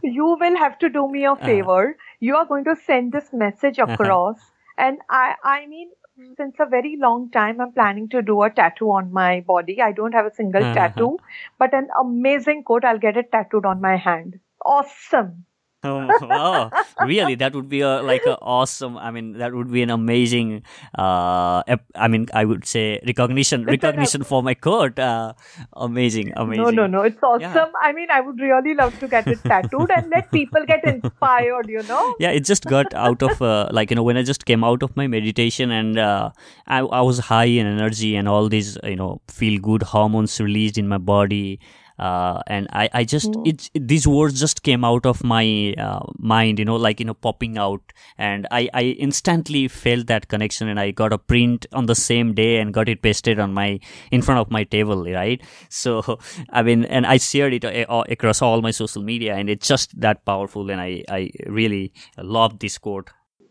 [0.02, 1.44] you will have to do me a uh-huh.
[1.44, 1.90] favor.
[1.90, 3.92] Uh, you are going to send this message uh-huh.
[3.92, 4.86] across, uh-huh.
[4.86, 5.90] and I, I mean,
[6.36, 9.80] since a very long time, I'm planning to do a tattoo on my body.
[9.80, 10.74] I don't have a single uh-huh.
[10.74, 11.18] tattoo,
[11.58, 12.84] but an amazing quote.
[12.84, 14.40] I'll get it tattooed on my hand.
[14.64, 15.44] Awesome
[16.22, 16.70] oh,
[17.02, 17.34] really?
[17.34, 18.96] That would be a like a awesome.
[18.96, 20.62] I mean, that would be an amazing.
[20.98, 21.62] Uh,
[21.94, 24.98] I mean, I would say recognition, recognition for my court.
[24.98, 25.34] Uh,
[25.74, 26.64] amazing, amazing.
[26.64, 27.02] No, no, no.
[27.02, 27.42] It's awesome.
[27.42, 27.66] Yeah.
[27.82, 31.68] I mean, I would really love to get it tattooed and let people get inspired.
[31.68, 32.16] You know?
[32.18, 34.82] Yeah, it just got out of uh, like you know when I just came out
[34.82, 36.30] of my meditation and uh,
[36.66, 40.78] I I was high in energy and all these you know feel good hormones released
[40.78, 41.60] in my body
[41.98, 43.46] uh, and I, I just mm.
[43.46, 47.06] it, it, these words just came out of my uh, mind you know like you
[47.06, 47.80] know popping out.
[48.18, 52.34] And I, I instantly felt that connection and I got a print on the same
[52.34, 53.80] day and got it pasted on my
[54.10, 55.42] in front of my table right?
[55.68, 56.18] So
[56.50, 60.00] I mean and I shared it uh, across all my social media and it's just
[60.00, 63.10] that powerful and I, I really love this quote.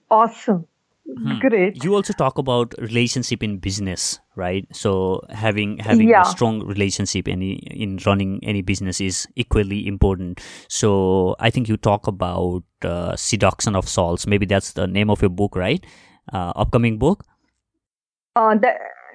[0.09, 0.67] Awesome
[1.05, 1.39] Hmm.
[1.39, 1.83] Great.
[1.83, 4.65] You also talk about relationship in business, right?
[4.71, 6.21] So having having yeah.
[6.21, 10.39] a strong relationship in in running any business is equally important.
[10.69, 14.25] So I think you talk about uh, seduction of souls.
[14.25, 15.85] Maybe that's the name of your book, right?
[16.31, 17.25] Uh, upcoming book.
[18.35, 18.71] Uh, the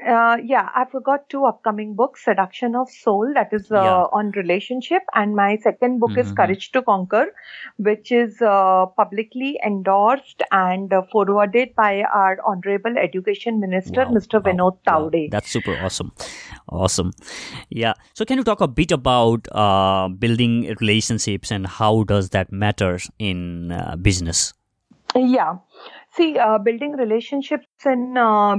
[0.07, 4.05] uh, yeah, I forgot two upcoming books Seduction of Soul, that is uh, yeah.
[4.13, 6.21] on relationship, and my second book mm-hmm.
[6.21, 7.27] is Courage to Conquer,
[7.77, 14.13] which is uh, publicly endorsed and uh, forwarded by our Honorable Education Minister, wow.
[14.13, 14.35] Mr.
[14.35, 14.53] Wow.
[14.53, 15.23] Vinod Tawde.
[15.25, 15.29] Wow.
[15.31, 16.13] That's super awesome.
[16.69, 17.13] Awesome.
[17.71, 17.95] Yeah.
[18.15, 22.99] So, can you talk a bit about uh, building relationships and how does that matter
[23.19, 24.53] in uh, business?
[25.15, 25.57] Yeah.
[26.19, 26.33] See,
[26.65, 28.15] building relationships in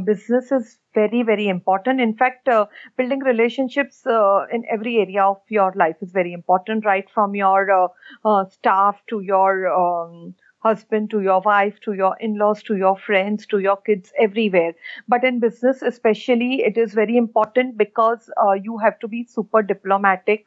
[0.05, 1.99] business is very very important.
[1.99, 6.85] In fact uh, building relationships uh, in every area of your life is very important
[6.85, 7.87] right from your uh,
[8.23, 13.45] uh staff to your um, husband to your wife to your in-laws to your friends
[13.47, 14.71] to your kids everywhere.
[15.09, 19.61] But in business especially it is very important because uh, you have to be super
[19.61, 20.45] diplomatic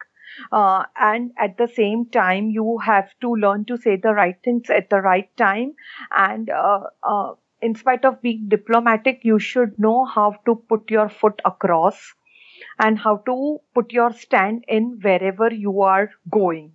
[0.52, 4.70] uh, and at the same time you have to learn to say the right things
[4.70, 5.74] at the right time
[6.16, 11.08] and uh, uh, in spite of being diplomatic, you should know how to put your
[11.08, 12.14] foot across
[12.78, 16.72] and how to put your stand in wherever you are going.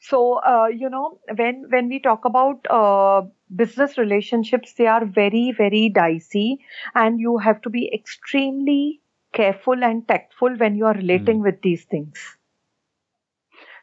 [0.00, 3.22] So, uh, you know, when when we talk about uh,
[3.54, 6.60] business relationships, they are very very dicey,
[6.94, 9.00] and you have to be extremely
[9.32, 11.44] careful and tactful when you are relating mm.
[11.44, 12.38] with these things.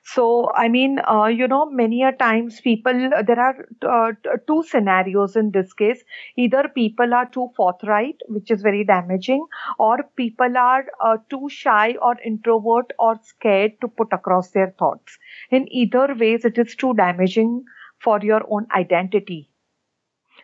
[0.07, 4.13] So, I mean, uh, you know, many a times people, there are uh,
[4.47, 6.03] two scenarios in this case.
[6.35, 9.45] Either people are too forthright, which is very damaging,
[9.77, 15.19] or people are uh, too shy or introvert or scared to put across their thoughts.
[15.51, 17.65] In either ways, it is too damaging
[18.01, 19.51] for your own identity.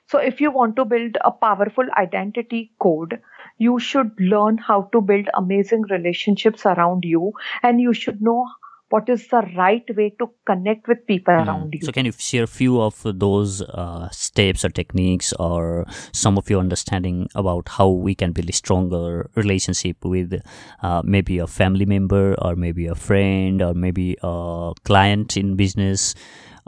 [0.05, 3.21] So, if you want to build a powerful identity code,
[3.57, 8.47] you should learn how to build amazing relationships around you and you should know
[8.93, 11.47] what is the right way to connect with people mm.
[11.47, 11.81] around you.
[11.81, 16.49] So, can you share a few of those uh, steps or techniques, or some of
[16.49, 20.39] your understanding about how we can build a stronger relationship with
[20.83, 26.15] uh, maybe a family member, or maybe a friend, or maybe a client in business?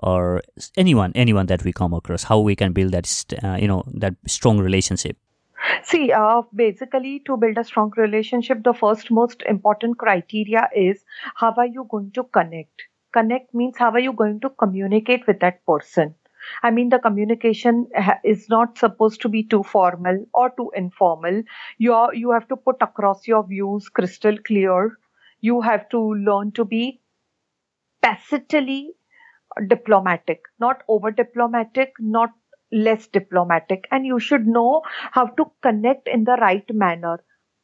[0.04, 0.42] or
[0.76, 3.08] anyone anyone that we come across how we can build that
[3.42, 5.16] uh, you know that strong relationship
[5.86, 11.06] See, uh, basically, to build a strong relationship, the first most important criteria is
[11.36, 12.84] how are you going to connect?
[13.14, 16.16] Connect means how are you going to communicate with that person?
[16.62, 17.88] I mean, the communication
[18.26, 21.42] is not supposed to be too formal or too informal.
[21.78, 24.98] You are, you have to put across your views crystal clear.
[25.40, 27.02] You have to learn to be
[28.02, 28.94] tacitly
[29.68, 32.32] diplomatic, not over diplomatic, not
[32.72, 37.20] less diplomatic and you should know how to connect in the right manner.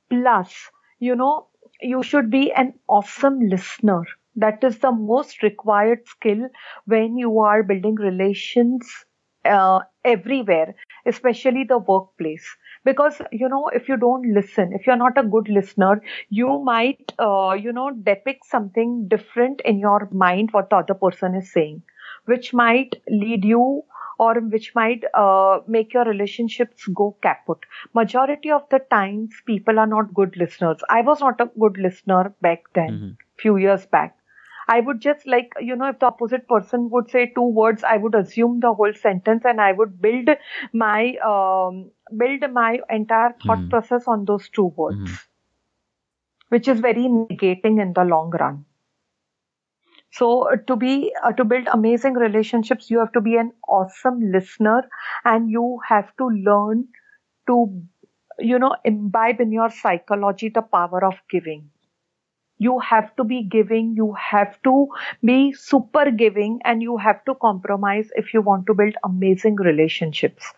[0.09, 1.47] Plus you know
[1.81, 4.03] you should be an awesome listener.
[4.35, 6.47] That is the most required skill
[6.85, 9.05] when you are building relations
[9.45, 10.75] uh, everywhere
[11.05, 12.45] especially the workplace.
[12.83, 17.11] Because you know if you don't listen if you're not a good listener you might
[17.19, 21.83] uh, you know depict something different in your mind what the other person is saying
[22.25, 23.83] which might lead you
[24.25, 27.69] or which might uh, make your relationships go kaput.
[27.99, 30.83] Majority of the times, people are not good listeners.
[30.89, 33.09] I was not a good listener back then, mm-hmm.
[33.45, 34.15] few years back.
[34.67, 37.97] I would just like, you know, if the opposite person would say two words, I
[37.97, 40.29] would assume the whole sentence and I would build
[40.71, 43.69] my, um, build my entire thought mm-hmm.
[43.69, 45.13] process on those two words, mm-hmm.
[46.49, 48.65] which is very negating in the long run.
[50.11, 54.19] So uh, to be uh, to build amazing relationships, you have to be an awesome
[54.31, 54.83] listener,
[55.25, 56.87] and you have to learn
[57.47, 57.81] to,
[58.39, 61.69] you know, imbibe in your psychology the power of giving.
[62.59, 63.95] You have to be giving.
[63.95, 64.87] You have to
[65.23, 70.53] be super giving, and you have to compromise if you want to build amazing relationships.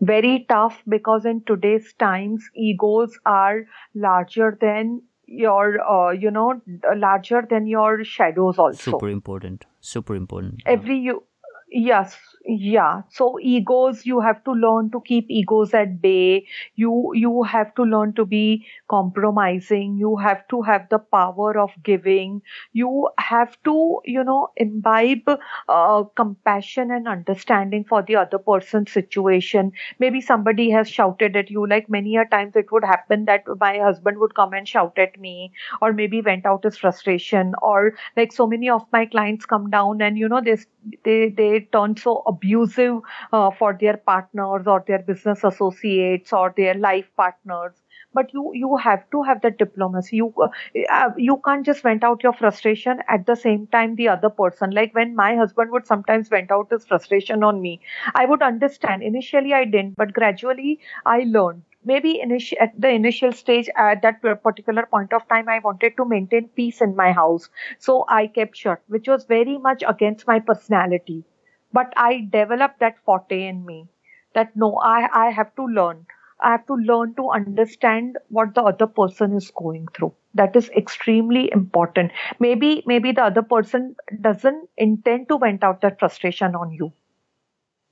[0.00, 6.60] Very tough because in today's times, egos are larger than your uh, you know
[6.96, 8.92] larger than your shadows also.
[8.92, 9.64] Super important.
[9.80, 10.62] Super important.
[10.66, 11.24] Every you
[11.70, 12.16] Yes,
[12.46, 13.02] yeah.
[13.10, 16.46] So egos, you have to learn to keep egos at bay.
[16.76, 19.98] You you have to learn to be compromising.
[19.98, 22.40] You have to have the power of giving.
[22.72, 25.28] You have to, you know, imbibe
[25.68, 29.72] uh, compassion and understanding for the other person's situation.
[29.98, 31.66] Maybe somebody has shouted at you.
[31.66, 35.20] Like many a times, it would happen that my husband would come and shout at
[35.20, 35.52] me,
[35.82, 40.00] or maybe vent out his frustration, or like so many of my clients come down
[40.00, 40.56] and you know they
[41.04, 43.00] they they turn so abusive
[43.32, 47.72] uh, for their partners or their business associates or their life partners.
[48.14, 50.16] But you you have to have that diplomacy.
[50.16, 50.48] You uh,
[50.90, 54.70] uh, you can't just vent out your frustration at the same time the other person.
[54.70, 57.80] Like when my husband would sometimes vent out his frustration on me
[58.14, 59.02] i would understand.
[59.02, 61.62] Initially i didn't but gradually i learned.
[61.84, 66.04] Maybe initi- at the initial stage at that particular point of time i wanted to
[66.04, 67.48] maintain peace in my house.
[67.78, 71.24] So i kept shut which was very much against my personality
[71.72, 73.86] but i developed that forte in me
[74.34, 76.06] that no i i have to learn.
[76.40, 80.12] I have to learn to understand what the other person is going through.
[80.34, 82.12] That is extremely important.
[82.38, 86.92] Maybe maybe the other person doesn't intend to vent out that frustration on you.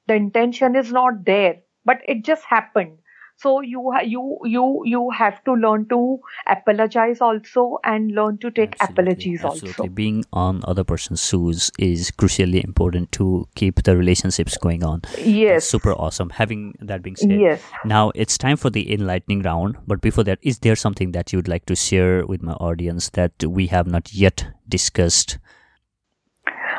[0.09, 2.99] The intention is not there but it just happened
[3.39, 8.77] so you you you you have to learn to apologize also and learn to take
[8.81, 9.83] absolutely, apologies absolutely.
[9.83, 9.93] also.
[9.93, 15.03] Being on other person's shoes is crucially important to keep the relationships going on.
[15.19, 15.57] Yes.
[15.57, 16.31] That's super awesome.
[16.31, 17.63] Having that being said yes.
[17.85, 19.77] now it's time for the enlightening round.
[19.87, 23.33] But before that is there something that you'd like to share with my audience that
[23.45, 25.39] we have not yet discussed?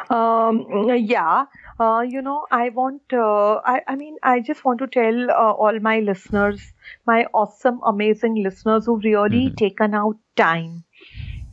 [0.09, 1.45] Um yeah
[1.79, 5.51] uh, you know, I want, uh, I, I mean, I just want to tell uh,
[5.51, 6.73] all my listeners,
[7.05, 9.55] my awesome, amazing listeners who've really mm-hmm.
[9.55, 10.83] taken out time,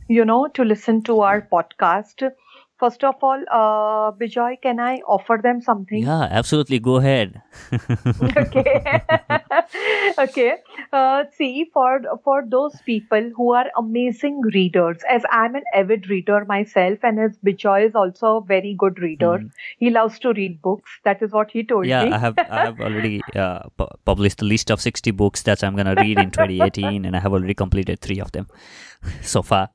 [0.07, 2.31] you know, to listen to our podcast.
[2.77, 6.03] First of all, uh, Vijay, can I offer them something?
[6.03, 6.79] Yeah, absolutely.
[6.79, 7.41] Go ahead.
[8.37, 9.01] okay.
[10.17, 10.57] okay.
[10.91, 16.43] Uh, see, for for those people who are amazing readers, as I'm an avid reader
[16.43, 19.49] myself, and as Vijay is also a very good reader, mm.
[19.77, 20.99] he loves to read books.
[21.05, 22.09] That is what he told yeah, me.
[22.09, 25.63] Yeah, I have I have already uh, pu- published a list of 60 books that
[25.63, 28.47] I'm gonna read in 2018, and I have already completed three of them
[29.21, 29.69] so far.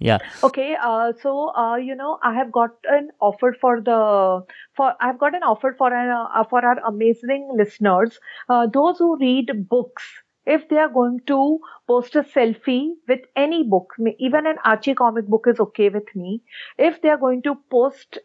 [0.00, 0.18] yeah.
[0.42, 0.76] Okay.
[0.82, 4.44] Uh, so uh, you know, I have got an offer for the
[4.76, 8.18] for I've got an offer for an uh, for our amazing listeners,
[8.48, 10.04] uh, those who read books.
[10.46, 15.26] If they are going to post a selfie with any book, even an Archie comic
[15.26, 16.42] book is okay with me.
[16.78, 18.18] If they are going to post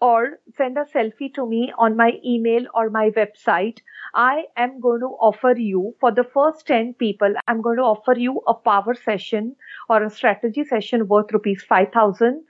[0.00, 3.78] or send a selfie to me on my email or my website,
[4.14, 8.14] I am going to offer you for the first 10 people, I'm going to offer
[8.18, 9.56] you a power session
[9.88, 12.44] or a strategy session worth rupees 5000.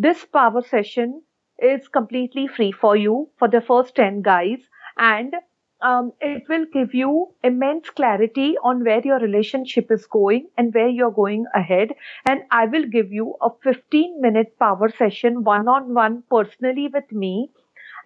[0.00, 1.24] This power session
[1.58, 4.60] is completely free for you for the first 10 guys
[4.96, 5.34] and
[5.80, 10.86] um, it will give you immense clarity on where your relationship is going and where
[10.86, 11.94] you're going ahead.
[12.26, 17.10] And I will give you a 15 minute power session one on one personally with
[17.10, 17.50] me.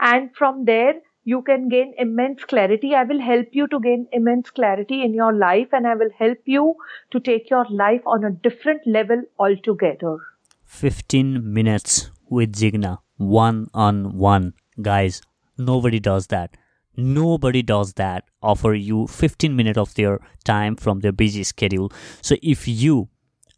[0.00, 2.94] And from there, you can gain immense clarity.
[2.94, 6.38] I will help you to gain immense clarity in your life and I will help
[6.46, 6.76] you
[7.10, 10.31] to take your life on a different level altogether.
[10.72, 14.54] 15 minutes with Jigna, one on one.
[14.80, 15.20] Guys,
[15.58, 16.56] nobody does that.
[16.96, 18.24] Nobody does that.
[18.42, 21.92] Offer you 15 minutes of their time from their busy schedule.
[22.22, 23.08] So if you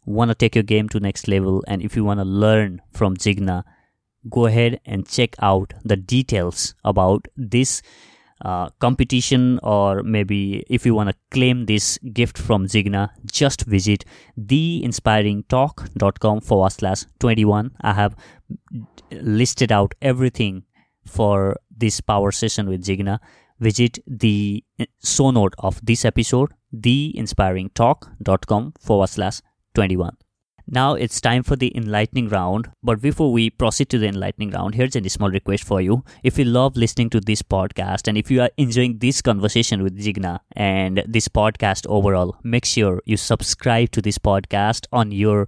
[0.05, 3.15] want to take your game to next level and if you want to learn from
[3.17, 3.63] jigna
[4.29, 7.81] go ahead and check out the details about this
[8.45, 14.05] uh, competition or maybe if you want to claim this gift from Jigna, just visit
[14.39, 17.71] theinspiringtalk.com forward slash 21.
[17.81, 18.15] I have
[19.11, 20.63] listed out everything
[21.05, 23.19] for this power session with Jigna.
[23.65, 24.63] visit the
[25.03, 29.41] show note of this episode, theinspiringtalk.com forward slash
[29.75, 30.24] 21.
[30.67, 32.71] Now it's time for the enlightening round.
[32.81, 36.03] But before we proceed to the enlightening round, here's a small request for you.
[36.23, 39.99] If you love listening to this podcast and if you are enjoying this conversation with
[39.99, 45.47] Jigna and this podcast overall, make sure you subscribe to this podcast on your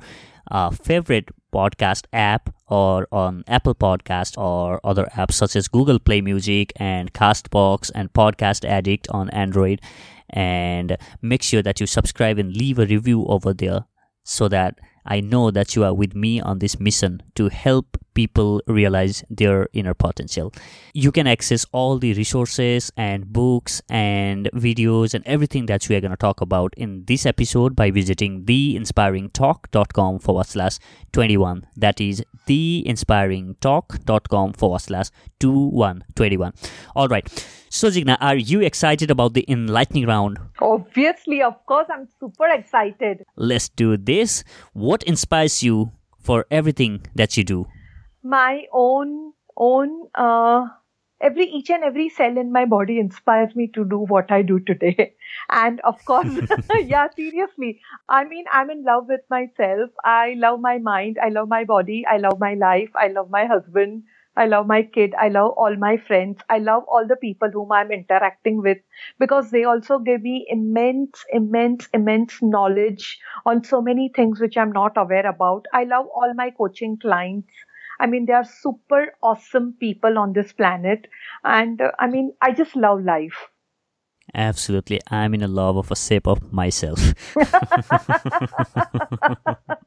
[0.52, 6.22] uh, favorite podcast app or on Apple Podcast or other apps such as Google Play
[6.22, 9.82] Music and Castbox and Podcast Addict on Android.
[10.30, 13.86] And make sure that you subscribe and leave a review over there
[14.24, 14.78] so that
[15.08, 19.70] I know that you are with me on this mission to help people realize their
[19.74, 20.52] inner potential.
[20.94, 26.02] You can access all the resources and books and videos and everything that we are
[26.02, 30.80] going to talk about in this episode by visiting theinspiringtalk.com forward slash
[31.12, 31.68] 21.
[31.76, 35.10] That is theinspiringtalk.com forward slash
[35.40, 36.54] 2121.
[36.96, 37.30] All right.
[37.70, 40.40] So, Jigna, are you excited about the enlightening round?
[40.60, 43.24] Obviously, of course, I'm super excited.
[43.36, 44.44] Let's do this.
[44.74, 47.68] What inspires you for everything that you do?
[48.30, 50.68] My own, own, uh,
[51.22, 54.60] every each and every cell in my body inspires me to do what I do
[54.60, 55.16] today.
[55.50, 56.40] And of course,
[56.86, 57.80] yeah, seriously.
[58.10, 59.92] I mean, I'm in love with myself.
[60.04, 61.18] I love my mind.
[61.24, 62.06] I love my body.
[62.08, 62.90] I love my life.
[62.96, 64.04] I love my husband.
[64.36, 65.16] I love my kid.
[65.16, 66.40] I love all my friends.
[66.50, 68.78] I love all the people whom I'm interacting with
[69.20, 74.72] because they also give me immense, immense, immense knowledge on so many things which I'm
[74.72, 75.66] not aware about.
[75.74, 77.50] I love all my coaching clients.
[78.00, 81.08] I mean, they are super awesome people on this planet.
[81.44, 83.50] And uh, I mean, I just love life.
[84.34, 85.00] Absolutely.
[85.10, 87.14] I'm in a love of a sip of myself.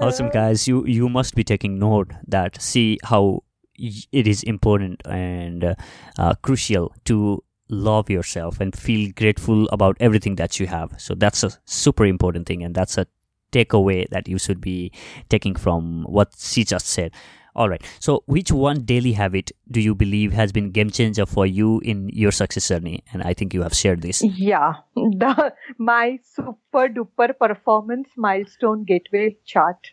[0.00, 3.42] awesome guys you you must be taking note that see how
[3.78, 5.74] it is important and uh,
[6.18, 11.42] uh, crucial to love yourself and feel grateful about everything that you have so that's
[11.42, 13.06] a super important thing and that's a
[13.52, 14.90] takeaway that you should be
[15.28, 17.12] taking from what she just said
[17.54, 17.82] all right.
[18.00, 22.08] So, which one daily habit do you believe has been game changer for you in
[22.08, 23.04] your success journey?
[23.12, 24.22] And I think you have shared this.
[24.22, 29.90] Yeah, the my super duper performance milestone gateway chart.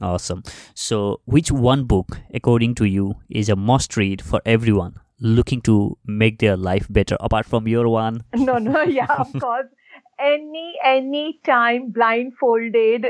[0.00, 0.42] Awesome.
[0.74, 5.98] So, which one book, according to you, is a must read for everyone looking to
[6.06, 8.22] make their life better, apart from your one?
[8.34, 9.66] No, no, yeah, of course.
[10.18, 13.06] Any any time blindfolded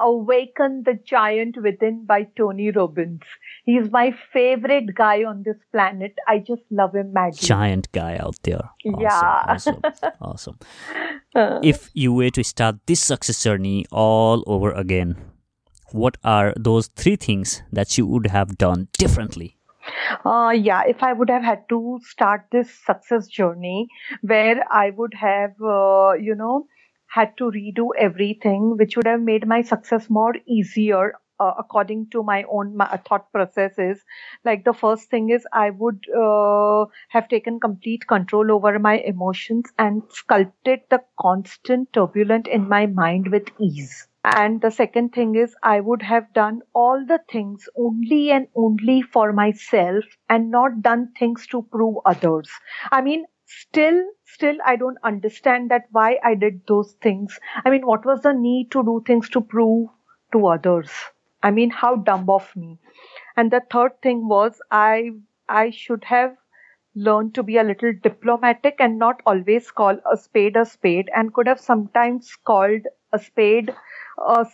[0.00, 3.20] Awaken the Giant Within by Tony Robbins.
[3.64, 6.14] He's my favorite guy on this planet.
[6.26, 7.38] I just love him madly.
[7.38, 8.70] Giant guy out there.
[8.86, 9.44] Awesome, yeah.
[9.46, 9.82] awesome.
[10.20, 10.58] Awesome.
[11.34, 15.16] Uh, if you were to start this success journey all over again,
[15.92, 19.56] what are those three things that you would have done differently?
[20.24, 23.88] Uh, yeah, if I would have had to start this success journey
[24.22, 26.66] where I would have, uh, you know,
[27.06, 32.22] had to redo everything, which would have made my success more easier uh, according to
[32.22, 34.02] my own my, thought processes.
[34.44, 39.66] Like the first thing is, I would uh, have taken complete control over my emotions
[39.78, 44.08] and sculpted the constant turbulent in my mind with ease.
[44.24, 49.02] And the second thing is, I would have done all the things only and only
[49.02, 52.50] for myself and not done things to prove others.
[52.90, 57.38] I mean, still still i don't understand that why i did those things.
[57.64, 59.90] I mean what was the need to do things to prove
[60.32, 60.90] to others?
[61.42, 62.78] I mean how dumb of me.
[63.36, 65.12] And the third thing was i
[65.48, 66.36] i should have
[66.96, 71.32] learned to be a little diplomatic and not always call a spade a spade and
[71.34, 73.74] could have sometimes called a spade
[74.18, 74.46] a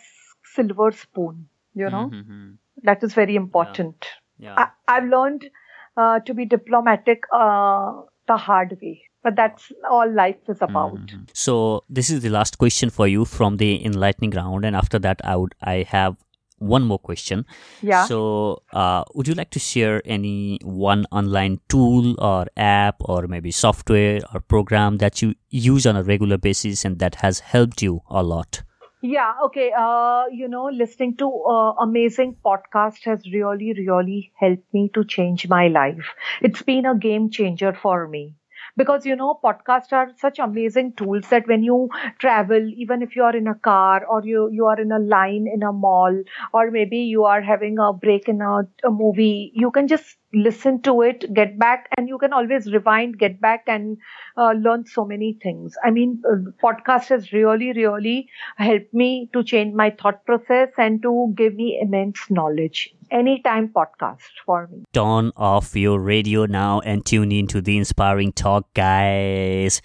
[0.43, 2.51] silver spoon you know mm-hmm.
[2.83, 4.05] that is very important
[4.41, 4.55] yeah.
[4.57, 4.69] Yeah.
[4.87, 5.49] I, have learned
[5.95, 7.93] uh, to be diplomatic uh,
[8.27, 9.03] the hard way.
[9.23, 10.95] But that's all life is about.
[10.95, 11.25] Mm-hmm.
[11.33, 15.21] So this is the last question for you from the enlightening round, and after that,
[15.23, 16.17] I would I have
[16.57, 17.45] one more question.
[17.83, 18.05] Yeah.
[18.05, 23.51] So, uh, would you like to share any one online tool or app or maybe
[23.51, 28.01] software or program that you use on a regular basis and that has helped you
[28.09, 28.63] a lot?
[29.01, 29.71] Yeah, okay.
[29.77, 35.47] Uh, you know, listening to uh, amazing podcast has really, really helped me to change
[35.47, 36.13] my life.
[36.41, 38.35] It's been a game changer for me
[38.77, 41.89] because you know podcasts are such amazing tools that when you
[42.19, 45.47] travel even if you are in a car or you you are in a line
[45.53, 46.21] in a mall
[46.53, 50.81] or maybe you are having a break in a, a movie you can just listen
[50.81, 53.97] to it get back and you can always rewind get back and
[54.37, 55.75] uh, learn so many things.
[55.83, 61.01] I mean uh, podcast has really really helped me to change my thought process and
[61.03, 62.93] to give me immense knowledge.
[63.11, 64.85] Anytime podcast for me.
[64.93, 69.81] Turn off your radio now and tune in to the inspiring talk guys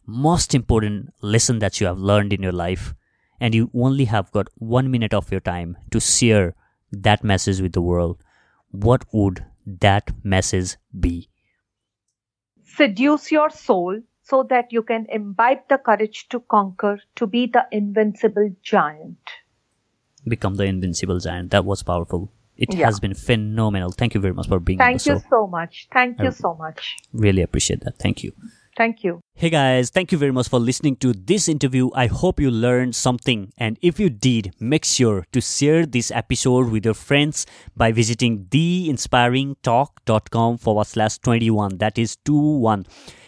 [0.09, 2.95] most important lesson that you have learned in your life
[3.41, 6.55] and you only have got 1 minute of your time to share
[6.93, 8.17] that message with the world
[8.71, 11.29] what would that message be
[12.77, 17.67] Seduce your soul so that you can imbibe the courage to conquer, to be the
[17.73, 19.19] invincible giant.
[20.27, 22.87] become the invincible giant that was powerful it Yeah.
[22.87, 25.87] has been phenomenal thank you very much for being on Thank you so much.
[25.93, 26.97] Thank you Uh, so much.
[27.13, 28.33] really appreciate that thank you
[28.79, 29.19] Thank you.
[29.35, 31.91] Hey guys, thank you very much for listening to this interview.
[31.95, 33.53] I hope you learned something.
[33.59, 37.45] And if you did, make sure to share this episode with your friends
[37.77, 41.79] by visiting theinspiringtalk.com forward slash 21.
[41.79, 42.87] That is 21.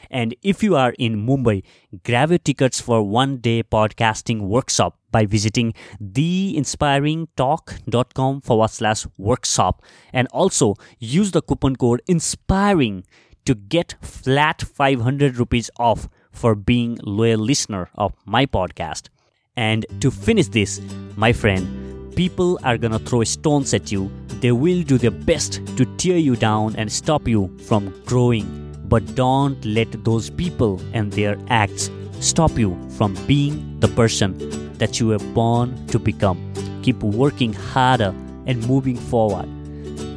[0.09, 1.65] And if you are in Mumbai,
[2.05, 9.83] grab your tickets for one day podcasting workshop by visiting theinspiringtalk.com forward slash workshop.
[10.13, 13.03] And also use the coupon code INSPIRING
[13.45, 19.09] to get flat 500 rupees off for being loyal listener of my podcast.
[19.57, 20.81] And to finish this,
[21.17, 24.11] my friend, people are gonna throw stones at you.
[24.41, 28.47] They will do their best to tear you down and stop you from growing.
[28.89, 34.37] But don't let those people and their acts stop you from being the person
[34.79, 36.39] that you were born to become.
[36.83, 38.15] Keep working harder
[38.47, 39.49] and moving forward.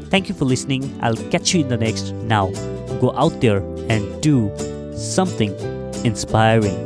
[0.09, 0.97] Thank you for listening.
[1.01, 2.11] I'll catch you in the next.
[2.13, 2.51] Now,
[2.99, 3.57] go out there
[3.89, 4.51] and do
[4.95, 5.53] something
[6.03, 6.77] inspiring.